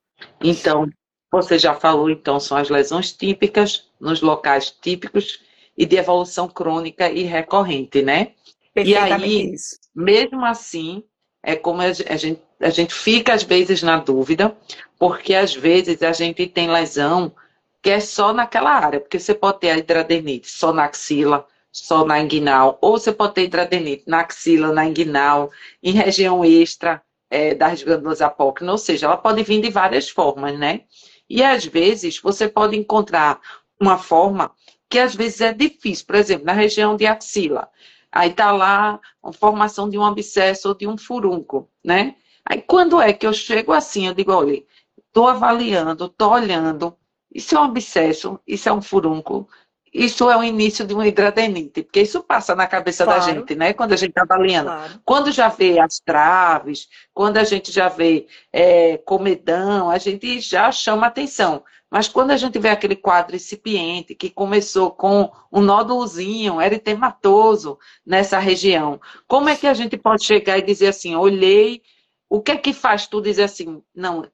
[0.41, 0.89] Então,
[1.31, 5.41] você já falou, então, são as lesões típicas, nos locais típicos
[5.77, 8.33] e de evolução crônica e recorrente, né?
[8.75, 9.77] E aí, isso.
[9.95, 11.03] mesmo assim,
[11.43, 14.55] é como a gente, a gente fica às vezes na dúvida,
[14.97, 17.33] porque às vezes a gente tem lesão
[17.81, 22.05] que é só naquela área, porque você pode ter a hidradenite só na axila, só
[22.05, 25.51] na inguinal, ou você pode ter hidradenite na axila, na inguinal,
[25.83, 30.57] em região extra é, das glândulas apócrinas, ou seja, ela pode vir de várias formas,
[30.57, 30.81] né?
[31.29, 33.41] E às vezes você pode encontrar
[33.79, 34.51] uma forma
[34.87, 37.67] que às vezes é difícil, por exemplo, na região de axila.
[38.13, 42.15] Aí tá lá a formação de um abscesso ou de um furúnculo, né?
[42.45, 44.63] Aí quando é que eu chego assim, eu digo, olha,
[45.07, 46.95] estou avaliando, estou olhando,
[47.33, 49.47] isso é um abscesso, isso é um furúnculo,
[49.91, 53.19] isso é o início de uma hidradenite, porque isso passa na cabeça claro.
[53.19, 53.73] da gente, né?
[53.73, 54.69] Quando a gente está avaliando.
[54.69, 55.01] Claro.
[55.03, 60.71] Quando já vê as traves, quando a gente já vê é, comedão, a gente já
[60.71, 61.63] chama atenção.
[61.93, 68.39] Mas quando a gente vê aquele quadro incipiente que começou com um nódulozinho eritematoso nessa
[68.39, 71.83] região, como é que a gente pode chegar e dizer assim, olhei,
[72.27, 74.27] o que é que faz tu dizer assim, não,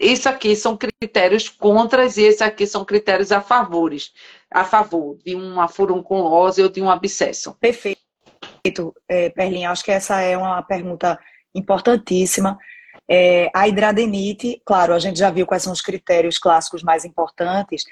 [0.00, 4.14] isso aqui são critérios contras e esse aqui são critérios a favores,
[4.50, 7.54] a favor de uma furunculose ou de um abscesso.
[7.60, 9.70] Perfeito, é, Perlinha.
[9.70, 11.20] Acho que essa é uma pergunta
[11.54, 12.58] importantíssima.
[13.08, 17.84] É, a hidradenite, claro, a gente já viu quais são os critérios clássicos mais importantes,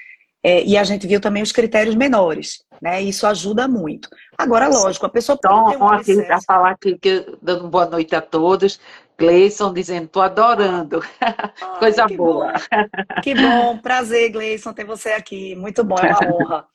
[0.43, 2.99] é, e a gente viu também os critérios menores, né?
[2.99, 4.09] Isso ajuda muito.
[4.35, 7.85] Agora, lógico, a pessoa pode então, ter um aqui, a falar aqui, que, dando boa
[7.85, 8.79] noite a todos.
[9.19, 10.99] Gleison dizendo, tô adorando.
[11.77, 12.53] Coisa que boa.
[12.53, 13.21] Bom.
[13.21, 15.55] Que bom, prazer, Gleison, ter você aqui.
[15.55, 16.65] Muito bom, é uma honra.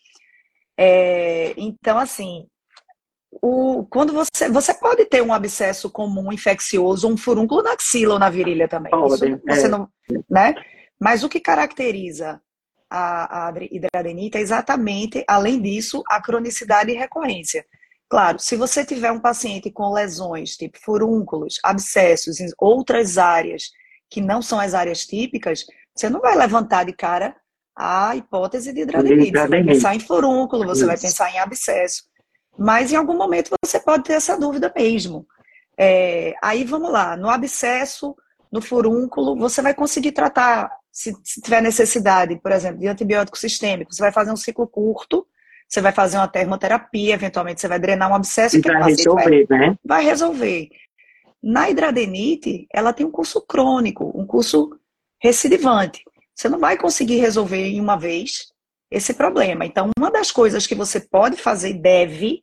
[0.79, 2.47] É, então, assim,
[3.43, 8.21] o, quando você, você pode ter um abscesso comum infeccioso, um furúnculo na axila ou
[8.21, 8.91] na virilha também.
[8.91, 9.69] Pode, Isso, você é.
[9.69, 9.89] não,
[10.29, 10.55] né?
[11.01, 12.41] Mas o que caracteriza
[12.91, 17.65] a, a hidradenite é exatamente, além disso, a cronicidade e recorrência.
[18.09, 23.71] Claro, se você tiver um paciente com lesões, tipo furúnculos, abscessos em outras áreas
[24.09, 27.35] que não são as áreas típicas, você não vai levantar de cara
[27.75, 29.33] a hipótese de hidradenite.
[29.33, 30.87] Você vai pensar em furúnculo, você Isso.
[30.87, 32.05] vai pensar em abscesso.
[32.59, 35.27] Mas em algum momento você pode ter essa dúvida mesmo.
[35.79, 38.17] É, aí vamos lá, no abscesso,
[38.51, 43.93] no furúnculo, você vai conseguir tratar, se, se tiver necessidade, por exemplo, de antibiótico sistêmico,
[43.93, 45.27] você vai fazer um ciclo curto,
[45.69, 48.57] você vai fazer uma termoterapia, eventualmente você vai drenar um abscesso.
[48.57, 49.79] E vai resolver, vai, né?
[49.85, 50.69] Vai resolver.
[51.43, 54.71] Na hidradenite, ela tem um curso crônico, um curso
[55.21, 56.03] recidivante.
[56.35, 58.53] Você não vai conseguir resolver em uma vez
[58.91, 59.65] esse problema.
[59.65, 62.41] Então, uma das coisas que você pode fazer e deve,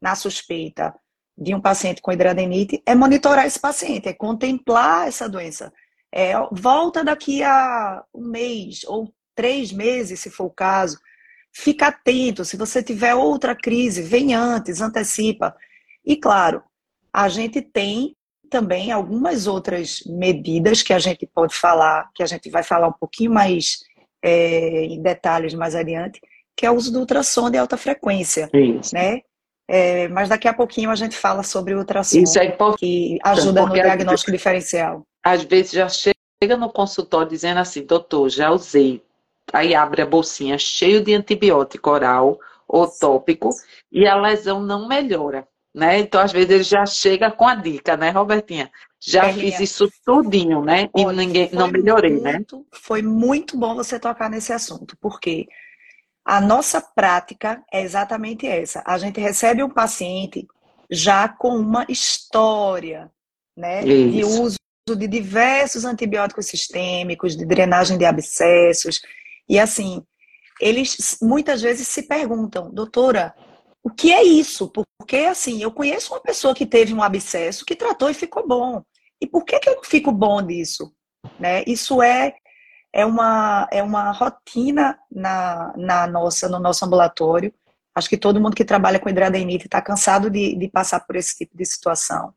[0.00, 0.94] na suspeita
[1.36, 5.72] de um paciente com hidradenite, é monitorar esse paciente, é contemplar essa doença.
[6.12, 10.98] É, volta daqui a um mês ou três meses, se for o caso.
[11.52, 12.44] Fica atento.
[12.44, 15.54] Se você tiver outra crise, vem antes, antecipa.
[16.04, 16.62] E claro,
[17.12, 18.16] a gente tem
[18.48, 22.92] também algumas outras medidas que a gente pode falar, que a gente vai falar um
[22.92, 23.80] pouquinho mais
[24.22, 26.20] é, em detalhes mais adiante,
[26.56, 28.94] que é o uso do ultrassom de alta frequência, Isso.
[28.94, 29.20] né?
[29.68, 33.18] É, mas daqui a pouquinho a gente fala sobre o ultrassom, Isso é importante, que
[33.22, 35.02] ajuda no diagnóstico diferencial.
[35.24, 39.02] Às vezes já chega no consultório dizendo assim, doutor, já usei.
[39.52, 43.50] Aí abre a bolsinha cheio de antibiótico oral ou tópico
[43.90, 45.98] e a lesão não melhora né?
[45.98, 48.72] Então, às vezes, ele já chega com a dica, né, Robertinha?
[49.00, 50.88] Já é, fiz isso tudinho, né?
[50.92, 52.34] Olha, e ninguém, não melhorei, né?
[52.34, 52.64] muito, né?
[52.72, 55.46] Foi muito bom você tocar nesse assunto, porque
[56.24, 58.82] a nossa prática é exatamente essa.
[58.86, 60.46] A gente recebe um paciente
[60.90, 63.10] já com uma história,
[63.56, 63.84] né?
[63.84, 64.10] Isso.
[64.10, 64.56] De uso
[64.94, 69.02] de diversos antibióticos sistêmicos, de drenagem de abscessos.
[69.48, 70.02] E assim,
[70.60, 73.34] eles muitas vezes se perguntam, doutora,
[73.86, 74.68] o que é isso?
[74.98, 78.82] Porque, assim, eu conheço uma pessoa que teve um abscesso, que tratou e ficou bom.
[79.20, 80.92] E por que, que eu não fico bom disso?
[81.38, 81.62] Né?
[81.68, 82.34] Isso é,
[82.92, 87.54] é, uma, é uma rotina na, na nossa, no nosso ambulatório.
[87.94, 91.36] Acho que todo mundo que trabalha com hidradenite está cansado de, de passar por esse
[91.36, 92.34] tipo de situação.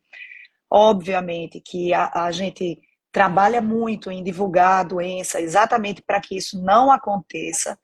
[0.69, 2.79] Obviamente que a, a gente
[3.11, 7.75] trabalha muito em divulgar a doença exatamente para que isso não aconteça,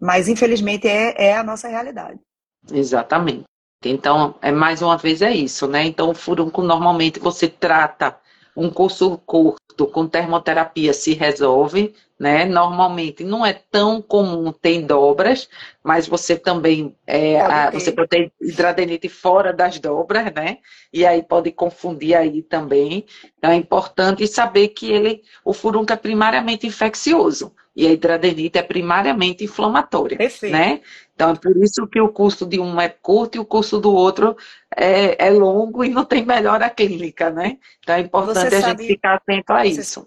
[0.00, 2.20] mas infelizmente é, é a nossa realidade.
[2.68, 3.44] Exatamente.
[3.84, 5.84] Então, é mais uma vez é isso, né?
[5.84, 8.18] Então, o furúnculo normalmente você trata
[8.54, 12.44] um curso curto com termoterapia se resolve, né?
[12.44, 15.48] Normalmente não é tão comum ter dobras,
[15.82, 20.58] mas você também é, a, você pode ter hidradenite fora das dobras, né?
[20.92, 23.06] E aí pode confundir aí também.
[23.38, 28.62] Então é importante saber que ele, o furúnculo é primariamente infeccioso e a hidradenite é
[28.62, 30.52] primariamente inflamatória, Perfeito.
[30.52, 30.82] né?
[31.14, 33.94] Então, é por isso que o curso de um é curto e o curso do
[33.94, 34.36] outro
[34.76, 37.56] é, é longo e não tem melhora clínica, né?
[37.78, 40.06] Então, é importante a gente ficar atento a isso.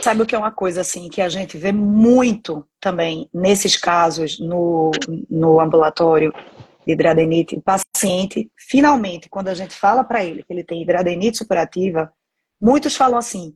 [0.00, 4.38] Sabe o que é uma coisa assim que a gente vê muito também nesses casos
[4.38, 4.90] no,
[5.28, 6.32] no ambulatório
[6.86, 7.56] de hidradenite?
[7.56, 12.12] O paciente, finalmente, quando a gente fala para ele que ele tem hidradenite superativa,
[12.60, 13.54] muitos falam assim: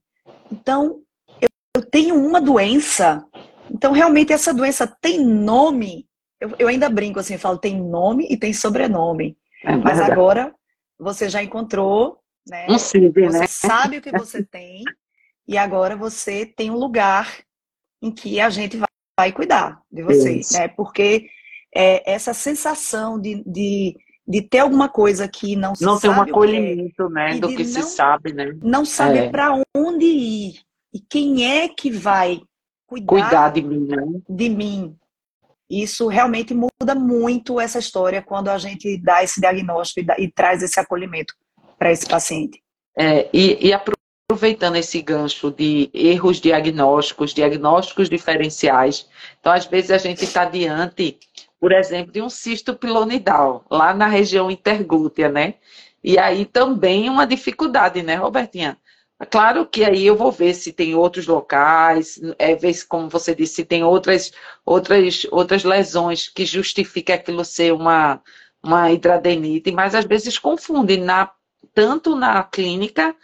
[0.50, 1.00] então,
[1.40, 3.24] eu, eu tenho uma doença,
[3.70, 6.06] então realmente essa doença tem nome
[6.44, 9.36] eu, eu ainda brinco assim, falo, tem nome e tem sobrenome.
[9.64, 10.54] É Mas agora
[10.98, 12.66] você já encontrou, né?
[12.68, 13.46] Um você né?
[13.46, 14.84] sabe o que você tem
[15.46, 17.42] e agora você tem um lugar
[18.02, 20.54] em que a gente vai, vai cuidar de você, Isso.
[20.54, 20.68] né?
[20.68, 21.28] Porque
[21.74, 26.10] é, essa sensação de, de, de ter alguma coisa que não se não sabe tem
[26.10, 28.56] um é, acolhimento, né, do que não, se sabe, né?
[28.62, 29.30] Não sabe é.
[29.30, 30.60] para onde ir
[30.92, 32.40] e quem é que vai
[32.86, 34.20] cuidar, cuidar de mim, né?
[34.28, 34.96] De mim,
[35.68, 40.30] isso realmente muda muito essa história quando a gente dá esse diagnóstico e, dá, e
[40.30, 41.34] traz esse acolhimento
[41.78, 42.62] para esse paciente.
[42.96, 43.72] É, e, e
[44.34, 51.16] aproveitando esse gancho de erros diagnósticos, diagnósticos diferenciais, então às vezes a gente está diante,
[51.60, 55.54] por exemplo, de um cisto pilonidal, lá na região interglútea, né?
[56.02, 58.76] E aí também uma dificuldade, né, Robertinha?
[59.30, 63.34] Claro que aí eu vou ver se tem outros locais, é, ver se, como você
[63.36, 64.32] disse, se tem outras,
[64.66, 68.20] outras, outras lesões que justificam aquilo ser uma,
[68.62, 71.30] uma hidradenite, mas às vezes confundem na,
[71.72, 73.14] tanto na clínica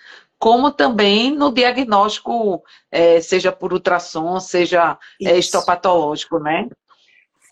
[0.41, 6.67] como também no diagnóstico, é, seja por ultrassom, seja é, histopatológico, né?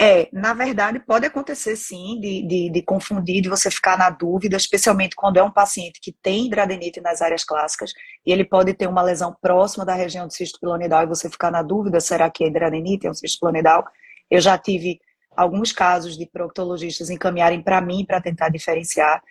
[0.00, 4.56] É, na verdade, pode acontecer sim de, de, de, confundir, de você ficar na dúvida,
[4.56, 7.92] especialmente quando é um paciente que tem hidradenite nas áreas clássicas,
[8.24, 11.50] e ele pode ter uma lesão próxima da região do cisto pilonidal, e você ficar
[11.50, 13.84] na dúvida, será que é hidradenite, é um cisto pilonidal?
[14.30, 14.98] Eu já tive
[15.36, 19.22] alguns casos de proctologistas encaminharem para mim para tentar diferenciar,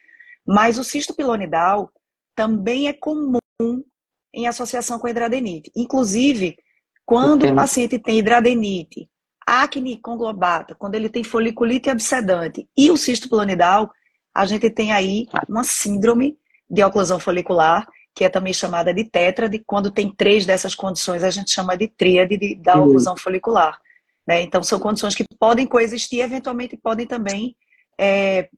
[0.45, 1.89] mas o cisto pilonidal
[2.35, 3.39] também é comum
[4.33, 5.71] em associação com a hidradenite.
[5.75, 6.57] Inclusive,
[7.05, 9.09] quando o paciente tem hidradenite,
[9.45, 13.89] acne conglobata, quando ele tem foliculite absedante e o cisto pilonidal,
[14.35, 16.37] a gente tem aí uma síndrome
[16.69, 19.63] de oclusão folicular, que é também chamada de tétrade.
[19.65, 23.79] Quando tem três dessas condições, a gente chama de tríade de, da oclusão folicular.
[24.27, 24.41] Né?
[24.41, 27.55] Então, são condições que podem coexistir, eventualmente podem também
[27.97, 28.49] é,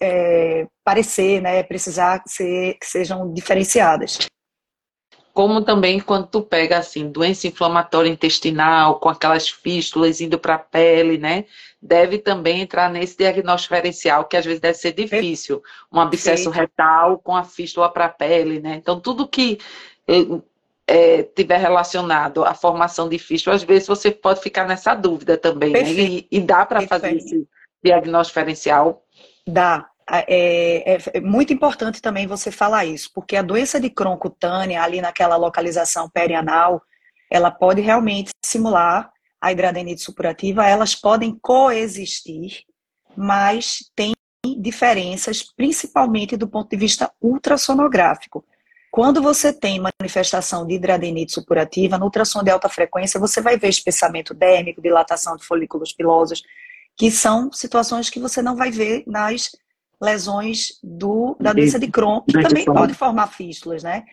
[0.00, 4.30] é, parecer, né, precisar ser, que sejam diferenciadas
[5.32, 10.58] como também quando tu pega assim doença inflamatória intestinal com aquelas fístulas indo para a
[10.58, 11.44] pele, né?
[11.80, 17.18] Deve também entrar nesse diagnóstico diferencial que às vezes deve ser difícil, um abscesso retal
[17.18, 18.74] com a fístula para a pele, né?
[18.74, 19.58] Então tudo que
[20.86, 25.72] é, tiver relacionado à formação de fístula, às vezes você pode ficar nessa dúvida também,
[25.72, 25.90] né?
[25.90, 27.46] E, e dá para fazer esse
[27.82, 29.02] diagnóstico diferencial?
[29.46, 34.16] Dá, é, é, é, muito importante também você falar isso, porque a doença de Crohn
[34.16, 36.82] cutânea, ali naquela localização perianal,
[37.30, 42.64] ela pode realmente simular a hidradenite supurativa, elas podem coexistir,
[43.16, 44.12] mas tem
[44.58, 48.44] diferenças, principalmente do ponto de vista ultrassonográfico.
[48.90, 53.68] Quando você tem manifestação de hidradenite supurativa, no ultrassom de alta frequência, você vai ver
[53.68, 56.42] espessamento dérmico, dilatação de folículos pilosos,
[57.00, 59.52] que são situações que você não vai ver nas
[59.98, 64.04] lesões do, da doença de Crohn, que também pode formar fístulas, né?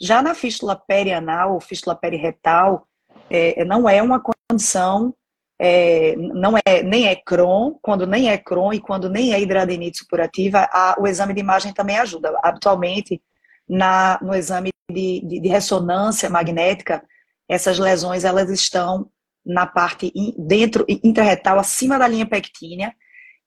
[0.00, 2.88] Já na fístula perianal ou fístula periretal,
[3.30, 5.14] é, não é uma condição,
[5.56, 9.98] é, não é nem é Crohn, quando nem é Crohn e quando nem é hidradenite
[9.98, 12.36] supurativa, a, o exame de imagem também ajuda.
[12.42, 13.22] Habitualmente,
[13.68, 17.04] na, no exame de, de, de ressonância magnética,
[17.48, 19.08] essas lesões elas estão
[19.44, 22.94] na parte dentro intraretal, acima da linha pectínea,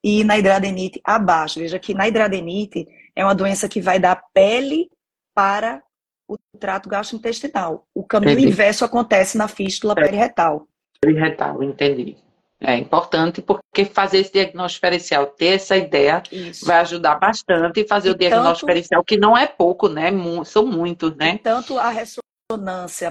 [0.04, 1.60] e na hidradenite abaixo.
[1.60, 4.88] Veja que na hidradenite é uma doença que vai da pele
[5.34, 5.82] para
[6.28, 7.88] o trato gastrointestinal.
[7.94, 8.48] O caminho entendi.
[8.50, 10.04] inverso acontece na fístula é.
[10.04, 10.68] periretal.
[11.02, 12.18] Periretal, entendi.
[12.62, 16.66] É importante porque fazer esse diagnóstico diferencial, ter essa ideia, Isso.
[16.66, 20.10] vai ajudar bastante e fazer e o diagnóstico tanto, diferencial, que não é pouco, né?
[20.46, 21.38] São muitos, né?
[21.44, 22.22] Tanto a ressonância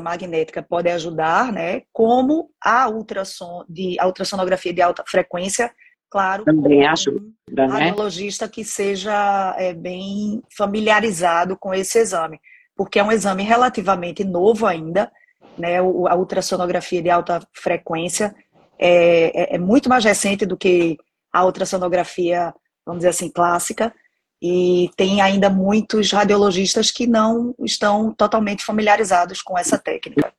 [0.01, 1.83] magnética pode ajudar, né?
[1.93, 5.73] Como a ultrassom de a ultrassonografia de alta frequência
[6.09, 7.67] claro, também ajuda, um né?
[7.67, 12.41] radiologista que seja é, bem familiarizado com esse exame,
[12.77, 15.11] porque é um exame relativamente novo ainda,
[15.59, 15.79] né?
[15.79, 18.33] A ultrassonografia de alta frequência
[18.79, 20.97] é, é, é muito mais recente do que
[21.33, 22.55] a ultrassonografia,
[22.87, 23.93] vamos dizer assim, clássica,
[24.47, 30.35] e tem ainda muitos radiologistas que não estão totalmente familiarizados com essa técnica.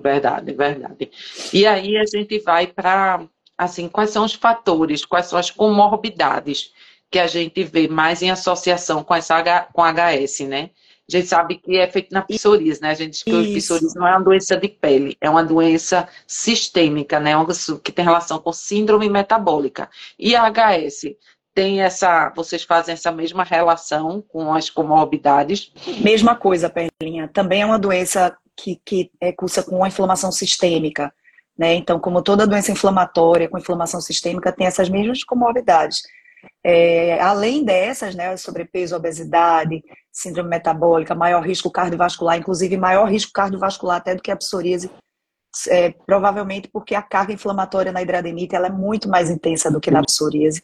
[0.00, 1.10] Verdade, verdade.
[1.52, 3.26] E aí a gente vai para
[3.58, 6.72] assim, quais são os fatores, quais são as comorbidades
[7.10, 10.70] que a gente vê mais em associação com essa com HS, né?
[11.08, 12.90] A gente sabe que é feito na psoríase, né?
[12.90, 13.74] A gente diz que Isso.
[13.74, 17.32] o psoríase não é uma doença de pele, é uma doença sistêmica, né?
[17.82, 19.90] Que tem relação com síndrome metabólica.
[20.16, 21.16] E a HS
[21.54, 25.72] tem essa, vocês fazem essa mesma relação com as comorbidades?
[26.00, 27.28] Mesma coisa, Perlinha.
[27.28, 31.12] Também é uma doença que, que é, cursa com uma inflamação sistêmica.
[31.58, 31.74] Né?
[31.74, 36.02] Então, como toda doença inflamatória com inflamação sistêmica tem essas mesmas comorbidades.
[36.64, 39.82] É, além dessas, né, sobrepeso, obesidade,
[40.12, 44.90] síndrome metabólica, maior risco cardiovascular, inclusive maior risco cardiovascular até do que a psoríase,
[45.68, 49.90] é, provavelmente porque a carga inflamatória na hidradenite ela é muito mais intensa do que
[49.90, 50.62] na psoríase,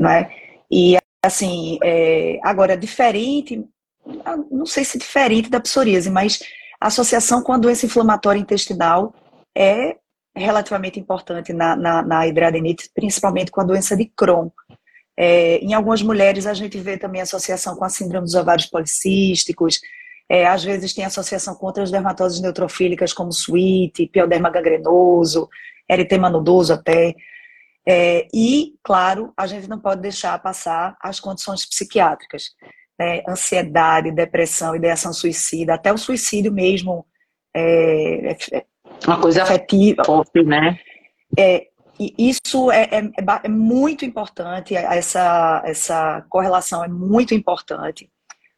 [0.00, 0.30] né?
[0.70, 3.62] E assim, é, agora diferente,
[4.50, 6.40] não sei se diferente da psoríase, mas
[6.80, 9.14] a associação com a doença inflamatória intestinal
[9.54, 9.96] é
[10.34, 12.20] relativamente importante na, na, na
[12.94, 14.48] principalmente com a doença de Crohn.
[15.16, 19.78] É, em algumas mulheres a gente vê também associação com a síndrome dos ovários policísticos,
[20.30, 25.48] é, às vezes tem associação com outras dermatoses neutrofílicas como suíte, pioderma gangrenoso,
[25.88, 27.14] eritema nodoso até.
[27.86, 32.50] É, e, claro, a gente não pode deixar passar as condições psiquiátricas.
[32.98, 33.22] Né?
[33.28, 37.06] Ansiedade, depressão, ideação suicida, até o suicídio mesmo
[37.54, 38.64] é, é
[39.06, 40.04] uma coisa afetiva.
[40.04, 40.78] Forte, né?
[41.38, 41.66] É,
[42.18, 43.10] isso é, é,
[43.44, 48.10] é, muito importante, essa, essa correlação é muito importante,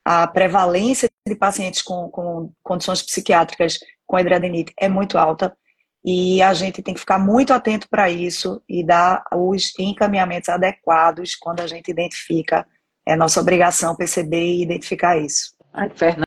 [0.04, 5.56] a prevalência de pacientes com, com condições psiquiátricas com hidradinite é muito alta
[6.04, 11.36] e a gente tem que ficar muito atento para isso e dar os encaminhamentos adequados
[11.36, 12.66] quando a gente identifica.
[13.06, 15.54] É nossa obrigação perceber e identificar isso.
[15.72, 16.26] Ai, Fernando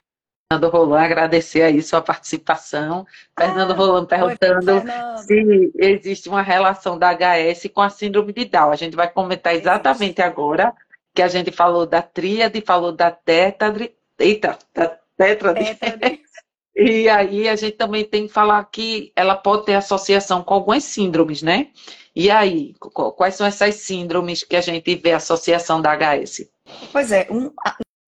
[0.69, 3.05] Roland, agradecer aí sua participação.
[3.37, 5.17] Fernando ah, Roland perguntando Oi, Fernando.
[5.19, 8.71] se existe uma relação da HS com a síndrome de Down.
[8.71, 10.73] A gente vai comentar exatamente agora
[11.13, 15.75] que a gente falou da tríade, falou da tétrade, eita, da tétrade.
[15.75, 16.21] tétrade.
[16.75, 20.83] E aí a gente também tem que falar que ela pode ter associação com algumas
[20.83, 21.67] síndromes, né?
[22.13, 22.73] E aí,
[23.17, 26.49] quais são essas síndromes que a gente vê associação da HS?
[26.91, 27.51] Pois é, um,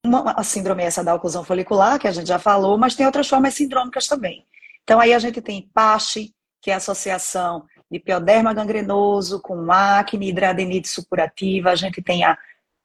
[0.06, 3.28] uma, a síndrome essa da oclusão folicular, que a gente já falou, mas tem outras
[3.28, 4.46] formas sindrômicas também.
[4.84, 6.30] Então aí a gente tem PASH,
[6.62, 12.38] que é a associação de pioderma gangrenoso com acne, hidradenite supurativa, a gente tem a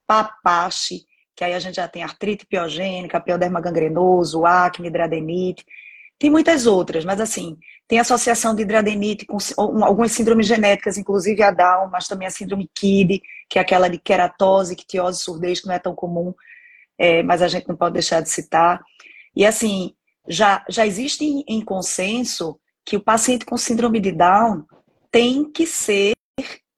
[0.07, 1.05] PAPASH,
[1.35, 5.64] que aí a gente já tem artrite piogênica, pioderma gangrenoso, acne, hidradenite.
[6.18, 7.57] Tem muitas outras, mas assim,
[7.89, 9.39] tem associação de hidradenite com
[9.83, 13.99] algumas síndromes genéticas, inclusive a Down, mas também a síndrome KID, que é aquela de
[13.99, 16.33] queratose, ictiose, surdez, que não é tão comum,
[16.97, 18.80] é, mas a gente não pode deixar de citar.
[19.35, 19.95] E assim,
[20.28, 24.64] já, já existe em, em consenso que o paciente com síndrome de Down
[25.11, 26.12] tem que ser,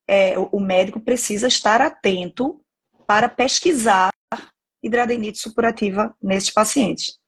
[0.09, 2.61] é, o médico precisa estar atento
[3.07, 4.14] para pesquisar
[4.85, 7.19] hidradenite supurativa nesses pacientes.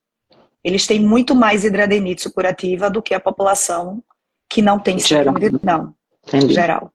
[0.62, 4.02] Eles têm muito mais hidradenite supurativa do que a população
[4.48, 5.94] que não tem síndrome de não,
[6.26, 6.54] Entendi.
[6.54, 6.92] geral.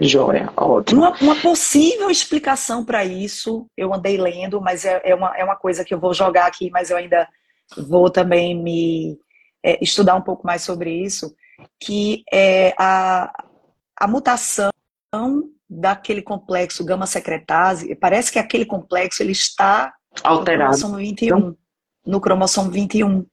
[0.00, 1.00] Joia, ótimo.
[1.00, 5.54] Uma, uma possível explicação para isso, eu andei lendo, mas é, é, uma, é uma
[5.54, 7.28] coisa que eu vou jogar aqui, mas eu ainda
[7.76, 9.18] vou também me
[9.64, 11.34] é, estudar um pouco mais sobre isso,
[11.80, 13.44] que é a,
[13.96, 14.70] a mutação
[15.72, 19.92] daquele complexo gama secretase, parece que aquele complexo ele está
[20.22, 21.56] alterado no cromossomo 21.
[22.04, 23.26] No cromossomo 21.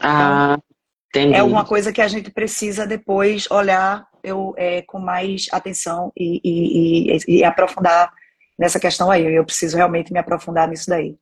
[0.00, 1.34] Ah, então, entendi.
[1.34, 6.40] É uma coisa que a gente precisa depois olhar eu, é, com mais atenção e,
[6.42, 8.10] e, e, e aprofundar
[8.58, 9.26] nessa questão aí.
[9.34, 11.16] Eu preciso realmente me aprofundar nisso daí.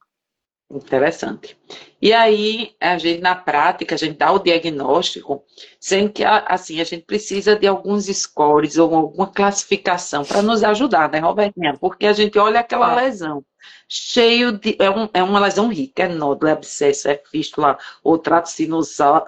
[0.71, 1.59] Interessante.
[2.01, 5.45] E aí, a gente, na prática, a gente dá o diagnóstico,
[5.81, 11.11] sendo que, assim, a gente precisa de alguns scores ou alguma classificação para nos ajudar,
[11.11, 11.77] né, Robertinha?
[11.79, 13.05] Porque a gente olha aquela é.
[13.05, 13.45] lesão
[13.89, 14.77] cheio de.
[14.79, 19.27] É, um, é uma lesão rica, é nódulo, é abscesso, é fístula, ou trato sinusal,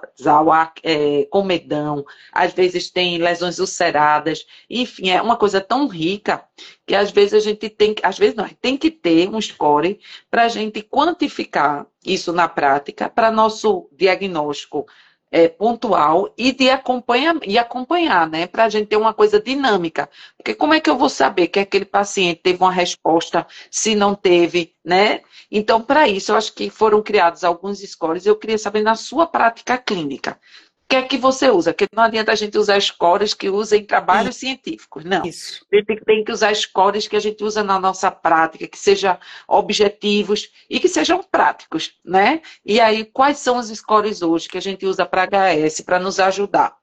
[0.83, 6.43] é, comedão, às vezes tem lesões ulceradas, enfim, é uma coisa tão rica
[6.85, 10.43] que às vezes a gente tem às vezes não, tem que ter um score para
[10.43, 14.85] a gente quantificar isso na prática, para nosso diagnóstico
[15.33, 18.45] é, pontual e de acompanhar, e acompanhar, né?
[18.45, 20.07] Para a gente ter uma coisa dinâmica.
[20.37, 24.13] Porque como é que eu vou saber que aquele paciente teve uma resposta se não
[24.13, 25.21] teve, né?
[25.51, 28.27] Então, para isso, eu acho que foram criados alguns scores.
[28.27, 30.39] Eu queria saber na sua prática clínica
[30.87, 31.73] que é que você usa?
[31.73, 34.39] Porque não adianta a gente usar scores que usa em trabalhos Isso.
[34.39, 35.25] científicos, não.
[35.25, 35.65] Isso.
[35.71, 39.17] A gente tem que usar scores que a gente usa na nossa prática, que sejam
[39.47, 42.41] objetivos e que sejam práticos, né?
[42.65, 46.19] E aí, quais são os scores hoje que a gente usa para HS para nos
[46.19, 46.75] ajudar?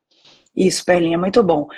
[0.56, 1.68] Isso, Perlinha, muito bom.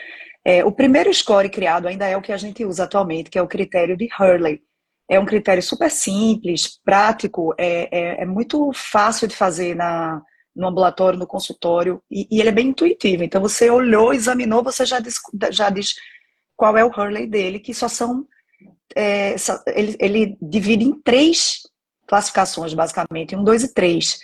[0.44, 3.42] É, o primeiro score criado ainda é o que a gente usa atualmente, que é
[3.42, 4.60] o critério de Hurley.
[5.08, 10.22] É um critério super simples, prático, é, é, é muito fácil de fazer na,
[10.54, 13.24] no ambulatório, no consultório, e, e, ele é bem intuitivo.
[13.24, 15.14] Então, você olhou, examinou, você já diz,
[15.50, 15.94] já diz
[16.56, 18.26] qual é o Hurley dele, que só são.
[18.94, 19.34] É,
[19.68, 21.62] ele, ele, divide em três
[22.06, 24.20] classificações, basicamente, um, dois e três.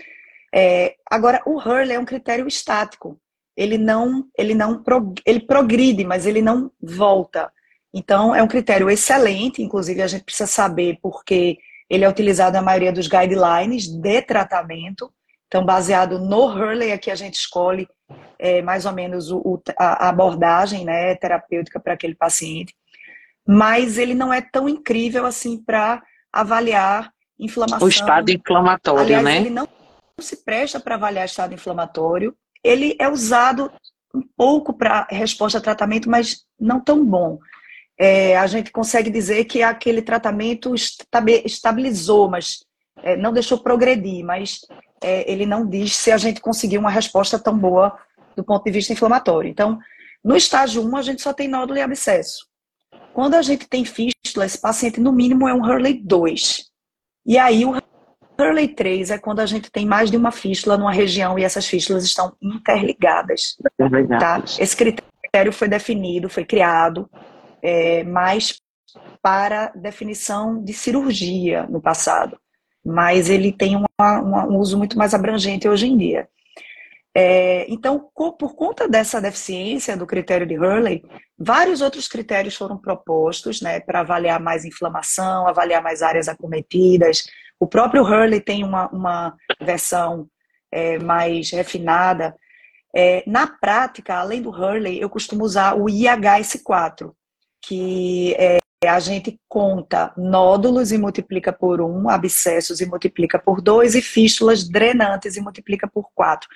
[0.55, 3.18] É, agora, o Hurley é um critério estático.
[3.57, 4.83] Ele não, ele não
[5.26, 7.51] ele progride, mas ele não volta.
[7.93, 11.59] Então, é um critério excelente, inclusive a gente precisa saber porque
[11.89, 15.11] ele é utilizado na maioria dos guidelines de tratamento,
[15.49, 17.88] então, baseado no Hurley, aqui a gente escolhe
[18.38, 22.74] é, mais ou menos o, a abordagem né, terapêutica para aquele paciente.
[23.46, 27.86] Mas ele não é tão incrível assim para avaliar inflamação.
[27.86, 29.36] O estado inflamatório, Aliás, né?
[29.38, 29.66] Ele não
[30.20, 32.36] se presta para avaliar estado inflamatório.
[32.62, 33.72] Ele é usado
[34.14, 37.38] um pouco para resposta a tratamento, mas não tão bom.
[37.99, 42.59] É, a gente consegue dizer que aquele tratamento estabilizou, mas
[43.03, 44.61] é, não deixou progredir, mas
[45.03, 47.96] é, ele não diz se a gente conseguiu uma resposta tão boa
[48.36, 49.51] do ponto de vista inflamatório.
[49.51, 49.78] Então,
[50.24, 52.46] no estágio 1, a gente só tem nódulo e abscesso.
[53.12, 56.64] Quando a gente tem fístula, esse paciente, no mínimo, é um Hurley 2.
[57.26, 57.76] E aí, o
[58.40, 61.66] Hurley 3 é quando a gente tem mais de uma fístula numa região e essas
[61.66, 63.57] fístulas estão interligadas.
[64.18, 64.42] Tá?
[64.59, 67.11] Esse critério foi definido, foi criado,
[67.62, 68.61] é, mais
[69.20, 72.38] para definição de cirurgia no passado
[72.89, 76.28] mas ele tem uma, uma, um uso muito mais abrangente hoje em dia.
[77.14, 81.05] É, então, por conta dessa deficiência do critério de Hurley,
[81.39, 87.24] vários outros critérios foram propostos né, para avaliar mais inflamação, avaliar mais áreas acometidas.
[87.61, 90.28] O próprio Hurley tem uma, uma versão
[90.72, 92.34] é, mais refinada.
[92.95, 97.12] É, na prática, além do Hurley, eu costumo usar o IHS4,
[97.61, 103.95] que é, a gente conta nódulos e multiplica por um, abscessos e multiplica por dois,
[103.95, 106.49] e fístulas drenantes e multiplica por quatro.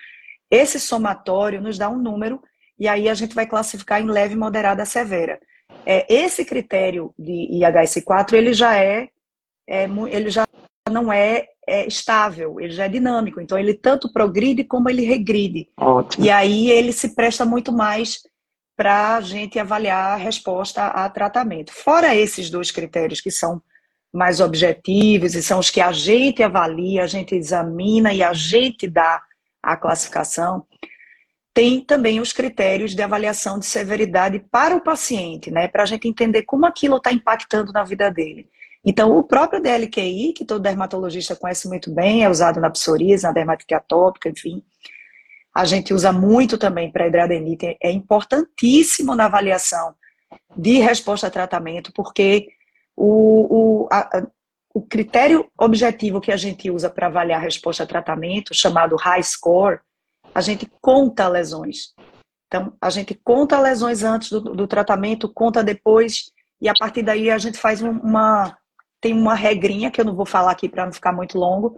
[0.50, 2.40] Esse somatório nos dá um número,
[2.78, 5.40] e aí a gente vai classificar em leve, moderada, severa.
[5.84, 9.08] É, esse critério de IHS4, ele já é,
[9.68, 10.46] é ele já
[10.90, 13.40] não é, é, estável, ele já é dinâmico.
[13.40, 15.68] Então, ele tanto progride como ele regride.
[15.76, 16.24] Ótimo.
[16.24, 18.20] E aí ele se presta muito mais
[18.76, 21.72] para a gente avaliar a resposta a tratamento.
[21.72, 23.62] Fora esses dois critérios que são
[24.12, 28.86] mais objetivos e são os que a gente avalia, a gente examina e a gente
[28.86, 29.22] dá
[29.62, 30.66] a classificação,
[31.54, 35.68] tem também os critérios de avaliação de severidade para o paciente, né?
[35.68, 38.48] Para a gente entender como aquilo está impactando na vida dele.
[38.84, 43.32] Então, o próprio DLQI, que todo dermatologista conhece muito bem, é usado na psoríase, na
[43.32, 44.62] dermatite atópica, enfim.
[45.54, 49.94] A gente usa muito também para hidradenite, é importantíssimo na avaliação
[50.56, 52.48] de resposta a tratamento, porque
[52.96, 54.26] o, o, a,
[54.74, 59.22] o critério objetivo que a gente usa para avaliar a resposta a tratamento, chamado high
[59.22, 59.80] score,
[60.34, 61.94] a gente conta lesões.
[62.46, 66.30] Então, a gente conta lesões antes do, do tratamento, conta depois,
[66.60, 68.56] e a partir daí a gente faz uma,
[69.00, 71.76] tem uma regrinha que eu não vou falar aqui para não ficar muito longo,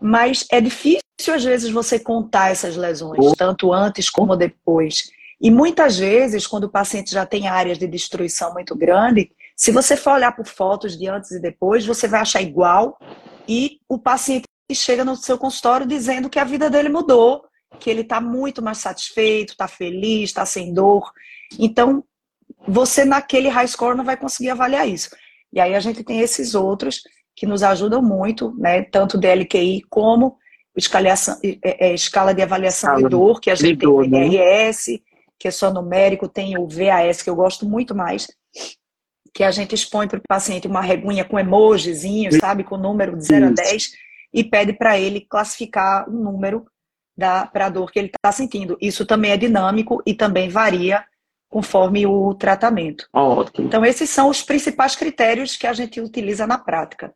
[0.00, 5.10] mas é difícil às vezes você contar essas lesões, tanto antes como depois.
[5.40, 9.96] E muitas vezes, quando o paciente já tem áreas de destruição muito grande, se você
[9.96, 12.98] for olhar por fotos de antes e depois, você vai achar igual
[13.48, 17.44] e o paciente chega no seu consultório dizendo que a vida dele mudou,
[17.78, 21.10] que ele está muito mais satisfeito, está feliz, está sem dor.
[21.58, 22.04] Então,
[22.66, 25.10] você naquele high score não vai conseguir avaliar isso.
[25.52, 27.02] E aí a gente tem esses outros
[27.42, 28.84] que nos ajudam muito, né?
[28.84, 30.36] Tanto DLQI como
[31.52, 34.98] é, é, escala de avaliação de dor, que a gente tem o RS, né?
[35.36, 38.28] que é só numérico, tem o VAS, que eu gosto muito mais,
[39.34, 43.24] que a gente expõe para o paciente uma reguinha com emojizinho, sabe, com número de
[43.24, 43.90] 0 a 10,
[44.32, 46.64] e pede para ele classificar um número
[47.18, 48.78] para a dor que ele está sentindo.
[48.80, 51.04] Isso também é dinâmico e também varia
[51.48, 53.08] conforme o tratamento.
[53.12, 53.66] Ótimo.
[53.66, 57.12] Então, esses são os principais critérios que a gente utiliza na prática.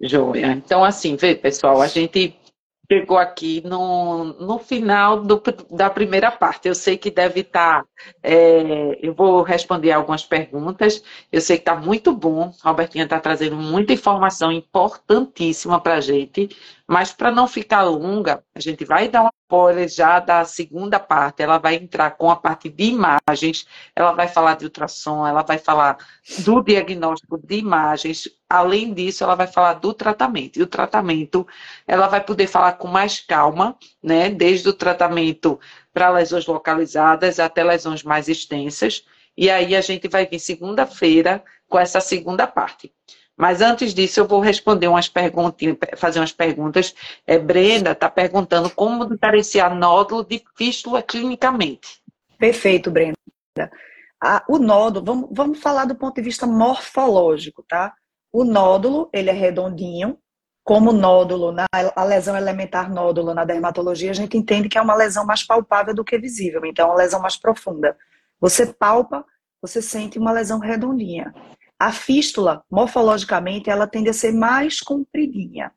[0.00, 0.52] Joia.
[0.52, 2.36] Então, assim, vê, pessoal, a gente
[2.90, 5.40] chegou aqui no, no final do,
[5.70, 6.66] da primeira parte.
[6.66, 7.82] Eu sei que deve estar.
[7.82, 7.88] Tá,
[8.22, 11.02] é, eu vou responder algumas perguntas.
[11.30, 12.52] Eu sei que está muito bom.
[12.62, 16.48] A Robertinha está trazendo muita informação importantíssima para a gente.
[16.88, 21.42] Mas para não ficar longa, a gente vai dar uma spoiler já da segunda parte.
[21.42, 25.58] Ela vai entrar com a parte de imagens, ela vai falar de ultrassom, ela vai
[25.58, 25.96] falar
[26.38, 28.28] do diagnóstico de imagens.
[28.48, 30.58] Além disso, ela vai falar do tratamento.
[30.58, 31.44] E o tratamento,
[31.86, 34.30] ela vai poder falar com mais calma, né?
[34.30, 35.58] Desde o tratamento
[35.92, 39.04] para lesões localizadas até lesões mais extensas.
[39.36, 42.92] E aí a gente vai vir segunda-feira com essa segunda parte.
[43.40, 46.94] Mas antes disso, eu vou responder umas perguntas, fazer umas perguntas.
[47.26, 52.02] É, Brenda está perguntando como diferenciar nódulo de fístula clinicamente.
[52.38, 53.16] Perfeito, Brenda.
[54.22, 57.94] Ah, o nódulo, vamos, vamos falar do ponto de vista morfológico, tá?
[58.30, 60.18] O nódulo, ele é redondinho,
[60.62, 61.64] como nódulo, na,
[61.96, 65.94] a lesão elementar nódulo na dermatologia, a gente entende que é uma lesão mais palpável
[65.94, 67.96] do que visível, então é uma lesão mais profunda.
[68.38, 69.24] Você palpa,
[69.62, 71.34] você sente uma lesão redondinha.
[71.80, 75.72] A fístula, morfologicamente, ela tende a ser mais compridinha,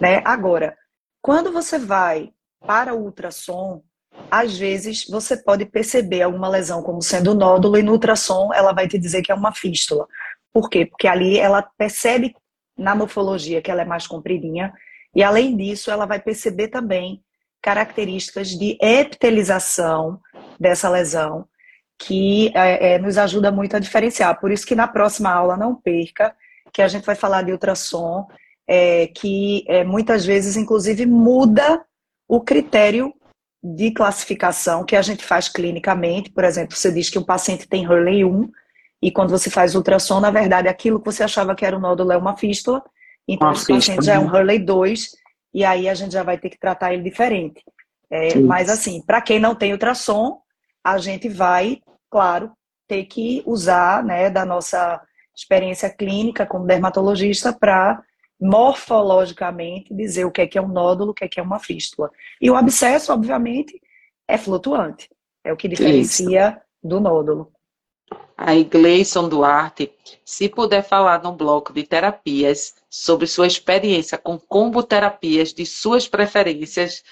[0.00, 0.22] né?
[0.24, 0.76] Agora,
[1.20, 2.30] quando você vai
[2.64, 3.82] para o ultrassom,
[4.30, 8.86] às vezes você pode perceber alguma lesão como sendo nódulo e no ultrassom ela vai
[8.86, 10.06] te dizer que é uma fístula.
[10.52, 10.86] Por quê?
[10.86, 12.32] Porque ali ela percebe
[12.78, 14.72] na morfologia que ela é mais compridinha
[15.16, 17.24] e além disso ela vai perceber também
[17.60, 20.20] características de epitelização
[20.60, 21.46] dessa lesão
[22.00, 24.40] que é, é, nos ajuda muito a diferenciar.
[24.40, 26.34] Por isso que na próxima aula não perca,
[26.72, 28.26] que a gente vai falar de ultrassom,
[28.66, 31.84] é, que é, muitas vezes, inclusive, muda
[32.26, 33.12] o critério
[33.62, 36.30] de classificação que a gente faz clinicamente.
[36.30, 38.50] Por exemplo, você diz que um paciente tem Hurley 1,
[39.02, 42.12] e quando você faz ultrassom, na verdade, aquilo que você achava que era um nódulo
[42.12, 42.82] é uma fístula,
[43.28, 45.10] então esse paciente já é um Hurley 2,
[45.52, 47.62] e aí a gente já vai ter que tratar ele diferente.
[48.10, 50.40] É, mas assim, para quem não tem ultrassom,
[50.84, 52.52] a gente vai claro,
[52.88, 55.00] ter que usar né, da nossa
[55.34, 58.02] experiência clínica como dermatologista para
[58.38, 61.60] morfologicamente dizer o que é que é um nódulo, o que é que é uma
[61.60, 62.10] fístula.
[62.40, 63.80] E o abscesso, obviamente,
[64.26, 65.08] é flutuante.
[65.44, 66.60] É o que diferencia Isso.
[66.82, 67.52] do nódulo.
[68.36, 69.92] Aí, Gleison Duarte,
[70.24, 77.02] se puder falar no bloco de terapias sobre sua experiência com comboterapias de suas preferências,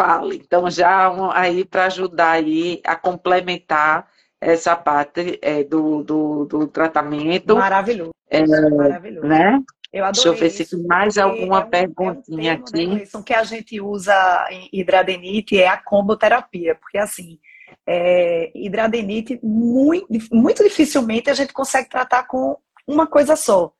[0.00, 0.36] fale.
[0.36, 4.08] Então, já aí para ajudar aí a complementar
[4.40, 7.54] essa parte é, do, do, do, tratamento.
[7.54, 8.12] Maravilhoso.
[8.30, 9.26] É, Maravilhoso.
[9.26, 9.60] Né?
[9.92, 12.94] Eu adorei Deixa eu ver se tem mais alguma é um, perguntinha é um termo,
[12.94, 13.16] aqui.
[13.16, 17.38] Né, que a gente usa em hidradenite é a comboterapia, porque assim,
[17.86, 23.72] é, hidradenite, muito, muito dificilmente a gente consegue tratar com uma coisa só.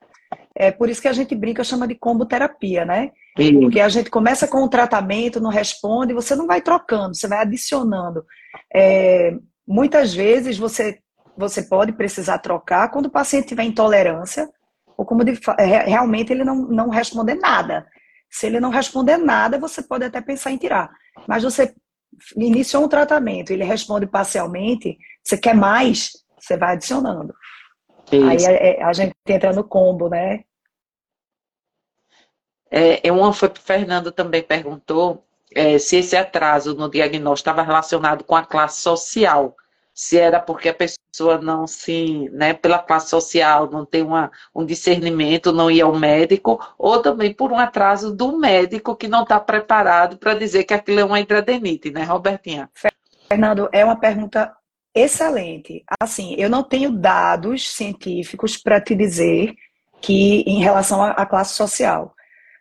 [0.61, 3.13] É por isso que a gente brinca, chama de comboterapia, né?
[3.35, 3.61] Sim.
[3.61, 7.39] Porque a gente começa com o tratamento, não responde, você não vai trocando, você vai
[7.39, 8.23] adicionando.
[8.71, 9.35] É,
[9.67, 10.99] muitas vezes você,
[11.35, 14.51] você pode precisar trocar quando o paciente tiver intolerância,
[14.99, 15.33] ou como de,
[15.87, 17.87] realmente ele não, não responder nada.
[18.31, 20.91] Se ele não responder nada, você pode até pensar em tirar.
[21.27, 21.75] Mas você
[22.37, 27.33] iniciou um tratamento, ele responde parcialmente, você quer mais, você vai adicionando.
[28.13, 28.29] Isso.
[28.29, 30.45] Aí a, é, é, a, gente entra no combo, né?
[32.71, 38.23] É, uma foi o Fernando também perguntou é, se esse atraso no diagnóstico estava relacionado
[38.23, 39.57] com a classe social
[40.01, 44.65] se era porque a pessoa não se, né, pela classe social, não tem uma, um
[44.65, 49.39] discernimento, não ia ao médico, ou também por um atraso do médico que não está
[49.39, 52.71] preparado para dizer que aquilo é uma intradenite, né, Robertinha?
[53.29, 54.51] Fernando, é uma pergunta
[54.95, 55.85] excelente.
[56.01, 59.55] Assim, eu não tenho dados científicos para te dizer
[60.01, 62.15] que em relação à classe social,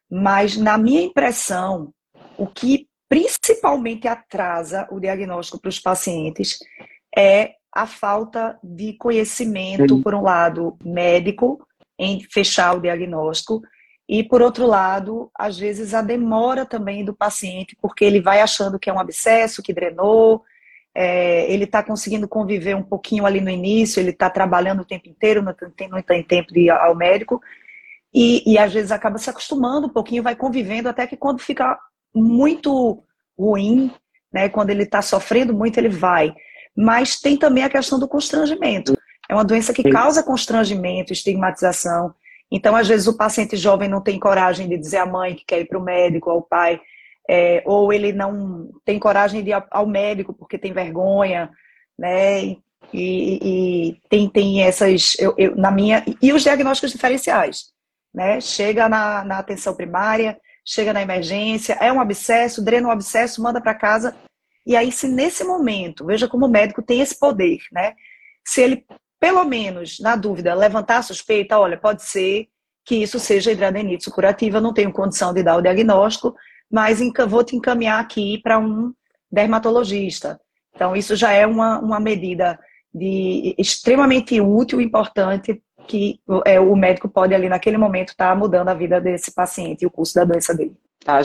[0.10, 1.94] mas na minha impressão,
[2.38, 6.60] o que principalmente atrasa o diagnóstico para os pacientes
[7.16, 11.66] é a falta de conhecimento, por um lado, médico,
[11.98, 13.62] em fechar o diagnóstico,
[14.08, 18.80] e por outro lado, às vezes a demora também do paciente, porque ele vai achando
[18.80, 20.44] que é um abscesso, que drenou,
[20.96, 25.08] é, ele está conseguindo conviver um pouquinho ali no início, ele está trabalhando o tempo
[25.08, 27.40] inteiro, não tem, não tem tempo de ir ao médico,
[28.14, 31.78] e, e às vezes acaba se acostumando um pouquinho, vai convivendo, até que quando fica
[32.14, 33.04] muito
[33.38, 33.92] ruim,
[34.34, 36.34] né, quando ele está sofrendo muito, ele vai
[36.82, 38.98] mas tem também a questão do constrangimento.
[39.28, 42.14] É uma doença que causa constrangimento, estigmatização.
[42.50, 45.60] Então, às vezes, o paciente jovem não tem coragem de dizer à mãe que quer
[45.60, 46.80] ir para o médico, ao pai,
[47.30, 51.52] é, ou ele não tem coragem de ir ao médico porque tem vergonha,
[51.98, 52.44] né?
[52.46, 52.58] E,
[52.94, 57.66] e tem, tem essas, eu, eu, na minha, e os diagnósticos diferenciais,
[58.14, 58.40] né?
[58.42, 63.42] Chega na, na atenção primária, chega na emergência, é um abscesso, drena o um abscesso,
[63.42, 64.16] manda para casa,
[64.66, 67.94] e aí, se nesse momento, veja como o médico tem esse poder, né?
[68.46, 68.86] Se ele,
[69.20, 72.48] pelo menos, na dúvida, levantar a suspeita, olha, pode ser
[72.86, 76.36] que isso seja hidradenitis curativa, não tenho condição de dar o diagnóstico,
[76.72, 78.94] mas vou te encaminhar aqui para um
[79.32, 80.40] dermatologista.
[80.76, 82.60] Então, isso já é uma, uma medida
[82.94, 88.36] de extremamente útil e importante que é, o médico pode ali naquele momento estar tá
[88.36, 90.76] mudando a vida desse paciente e o curso da doença dele.
[91.04, 91.22] Tá,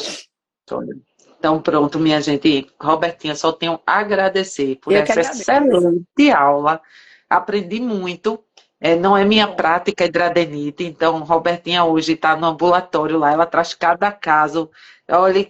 [1.38, 2.66] então, pronto, minha gente.
[2.80, 6.80] Robertinha, só tenho a agradecer por Eu essa excelente aula.
[7.28, 8.42] Aprendi muito.
[8.80, 13.72] É, não é minha prática hidradenite, então Robertinha hoje está no ambulatório lá, ela traz
[13.72, 14.70] cada caso,
[15.10, 15.48] olha,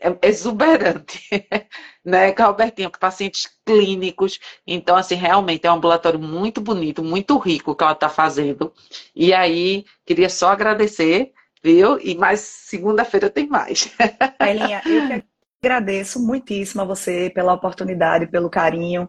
[0.00, 1.20] é exuberante,
[2.04, 7.84] né, Robertinha, pacientes clínicos, então, assim, realmente é um ambulatório muito bonito, muito rico que
[7.84, 8.72] ela está fazendo,
[9.14, 11.32] e aí, queria só agradecer
[11.62, 11.98] viu?
[12.00, 13.94] E mais segunda-feira tem mais.
[14.40, 15.24] Elinha, eu que
[15.62, 19.08] agradeço muitíssimo a você pela oportunidade, pelo carinho.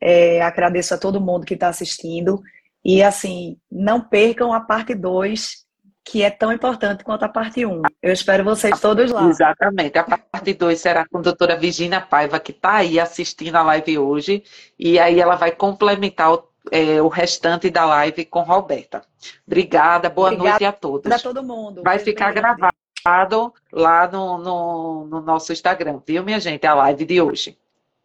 [0.00, 2.42] É, agradeço a todo mundo que está assistindo.
[2.84, 5.64] E assim, não percam a parte 2,
[6.04, 7.70] que é tão importante quanto a parte 1.
[7.70, 7.82] Um.
[8.02, 9.28] Eu espero vocês todos lá.
[9.28, 9.96] Exatamente.
[9.96, 13.96] A parte 2 será com a doutora Virginia Paiva, que está aí assistindo a live
[13.98, 14.42] hoje.
[14.78, 19.02] E aí ela vai complementar o é, o restante da live com Roberta.
[19.46, 21.08] Obrigada, boa Obrigada noite a todos.
[21.08, 21.82] Para todo mundo.
[21.82, 26.66] Vai ficar gravado lá no, no, no, nosso Instagram, viu, minha gente?
[26.66, 27.58] A live de hoje.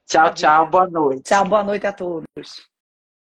[0.06, 1.24] Tchau, tchau, boa noite.
[1.24, 2.68] Tchau, boa noite a todos.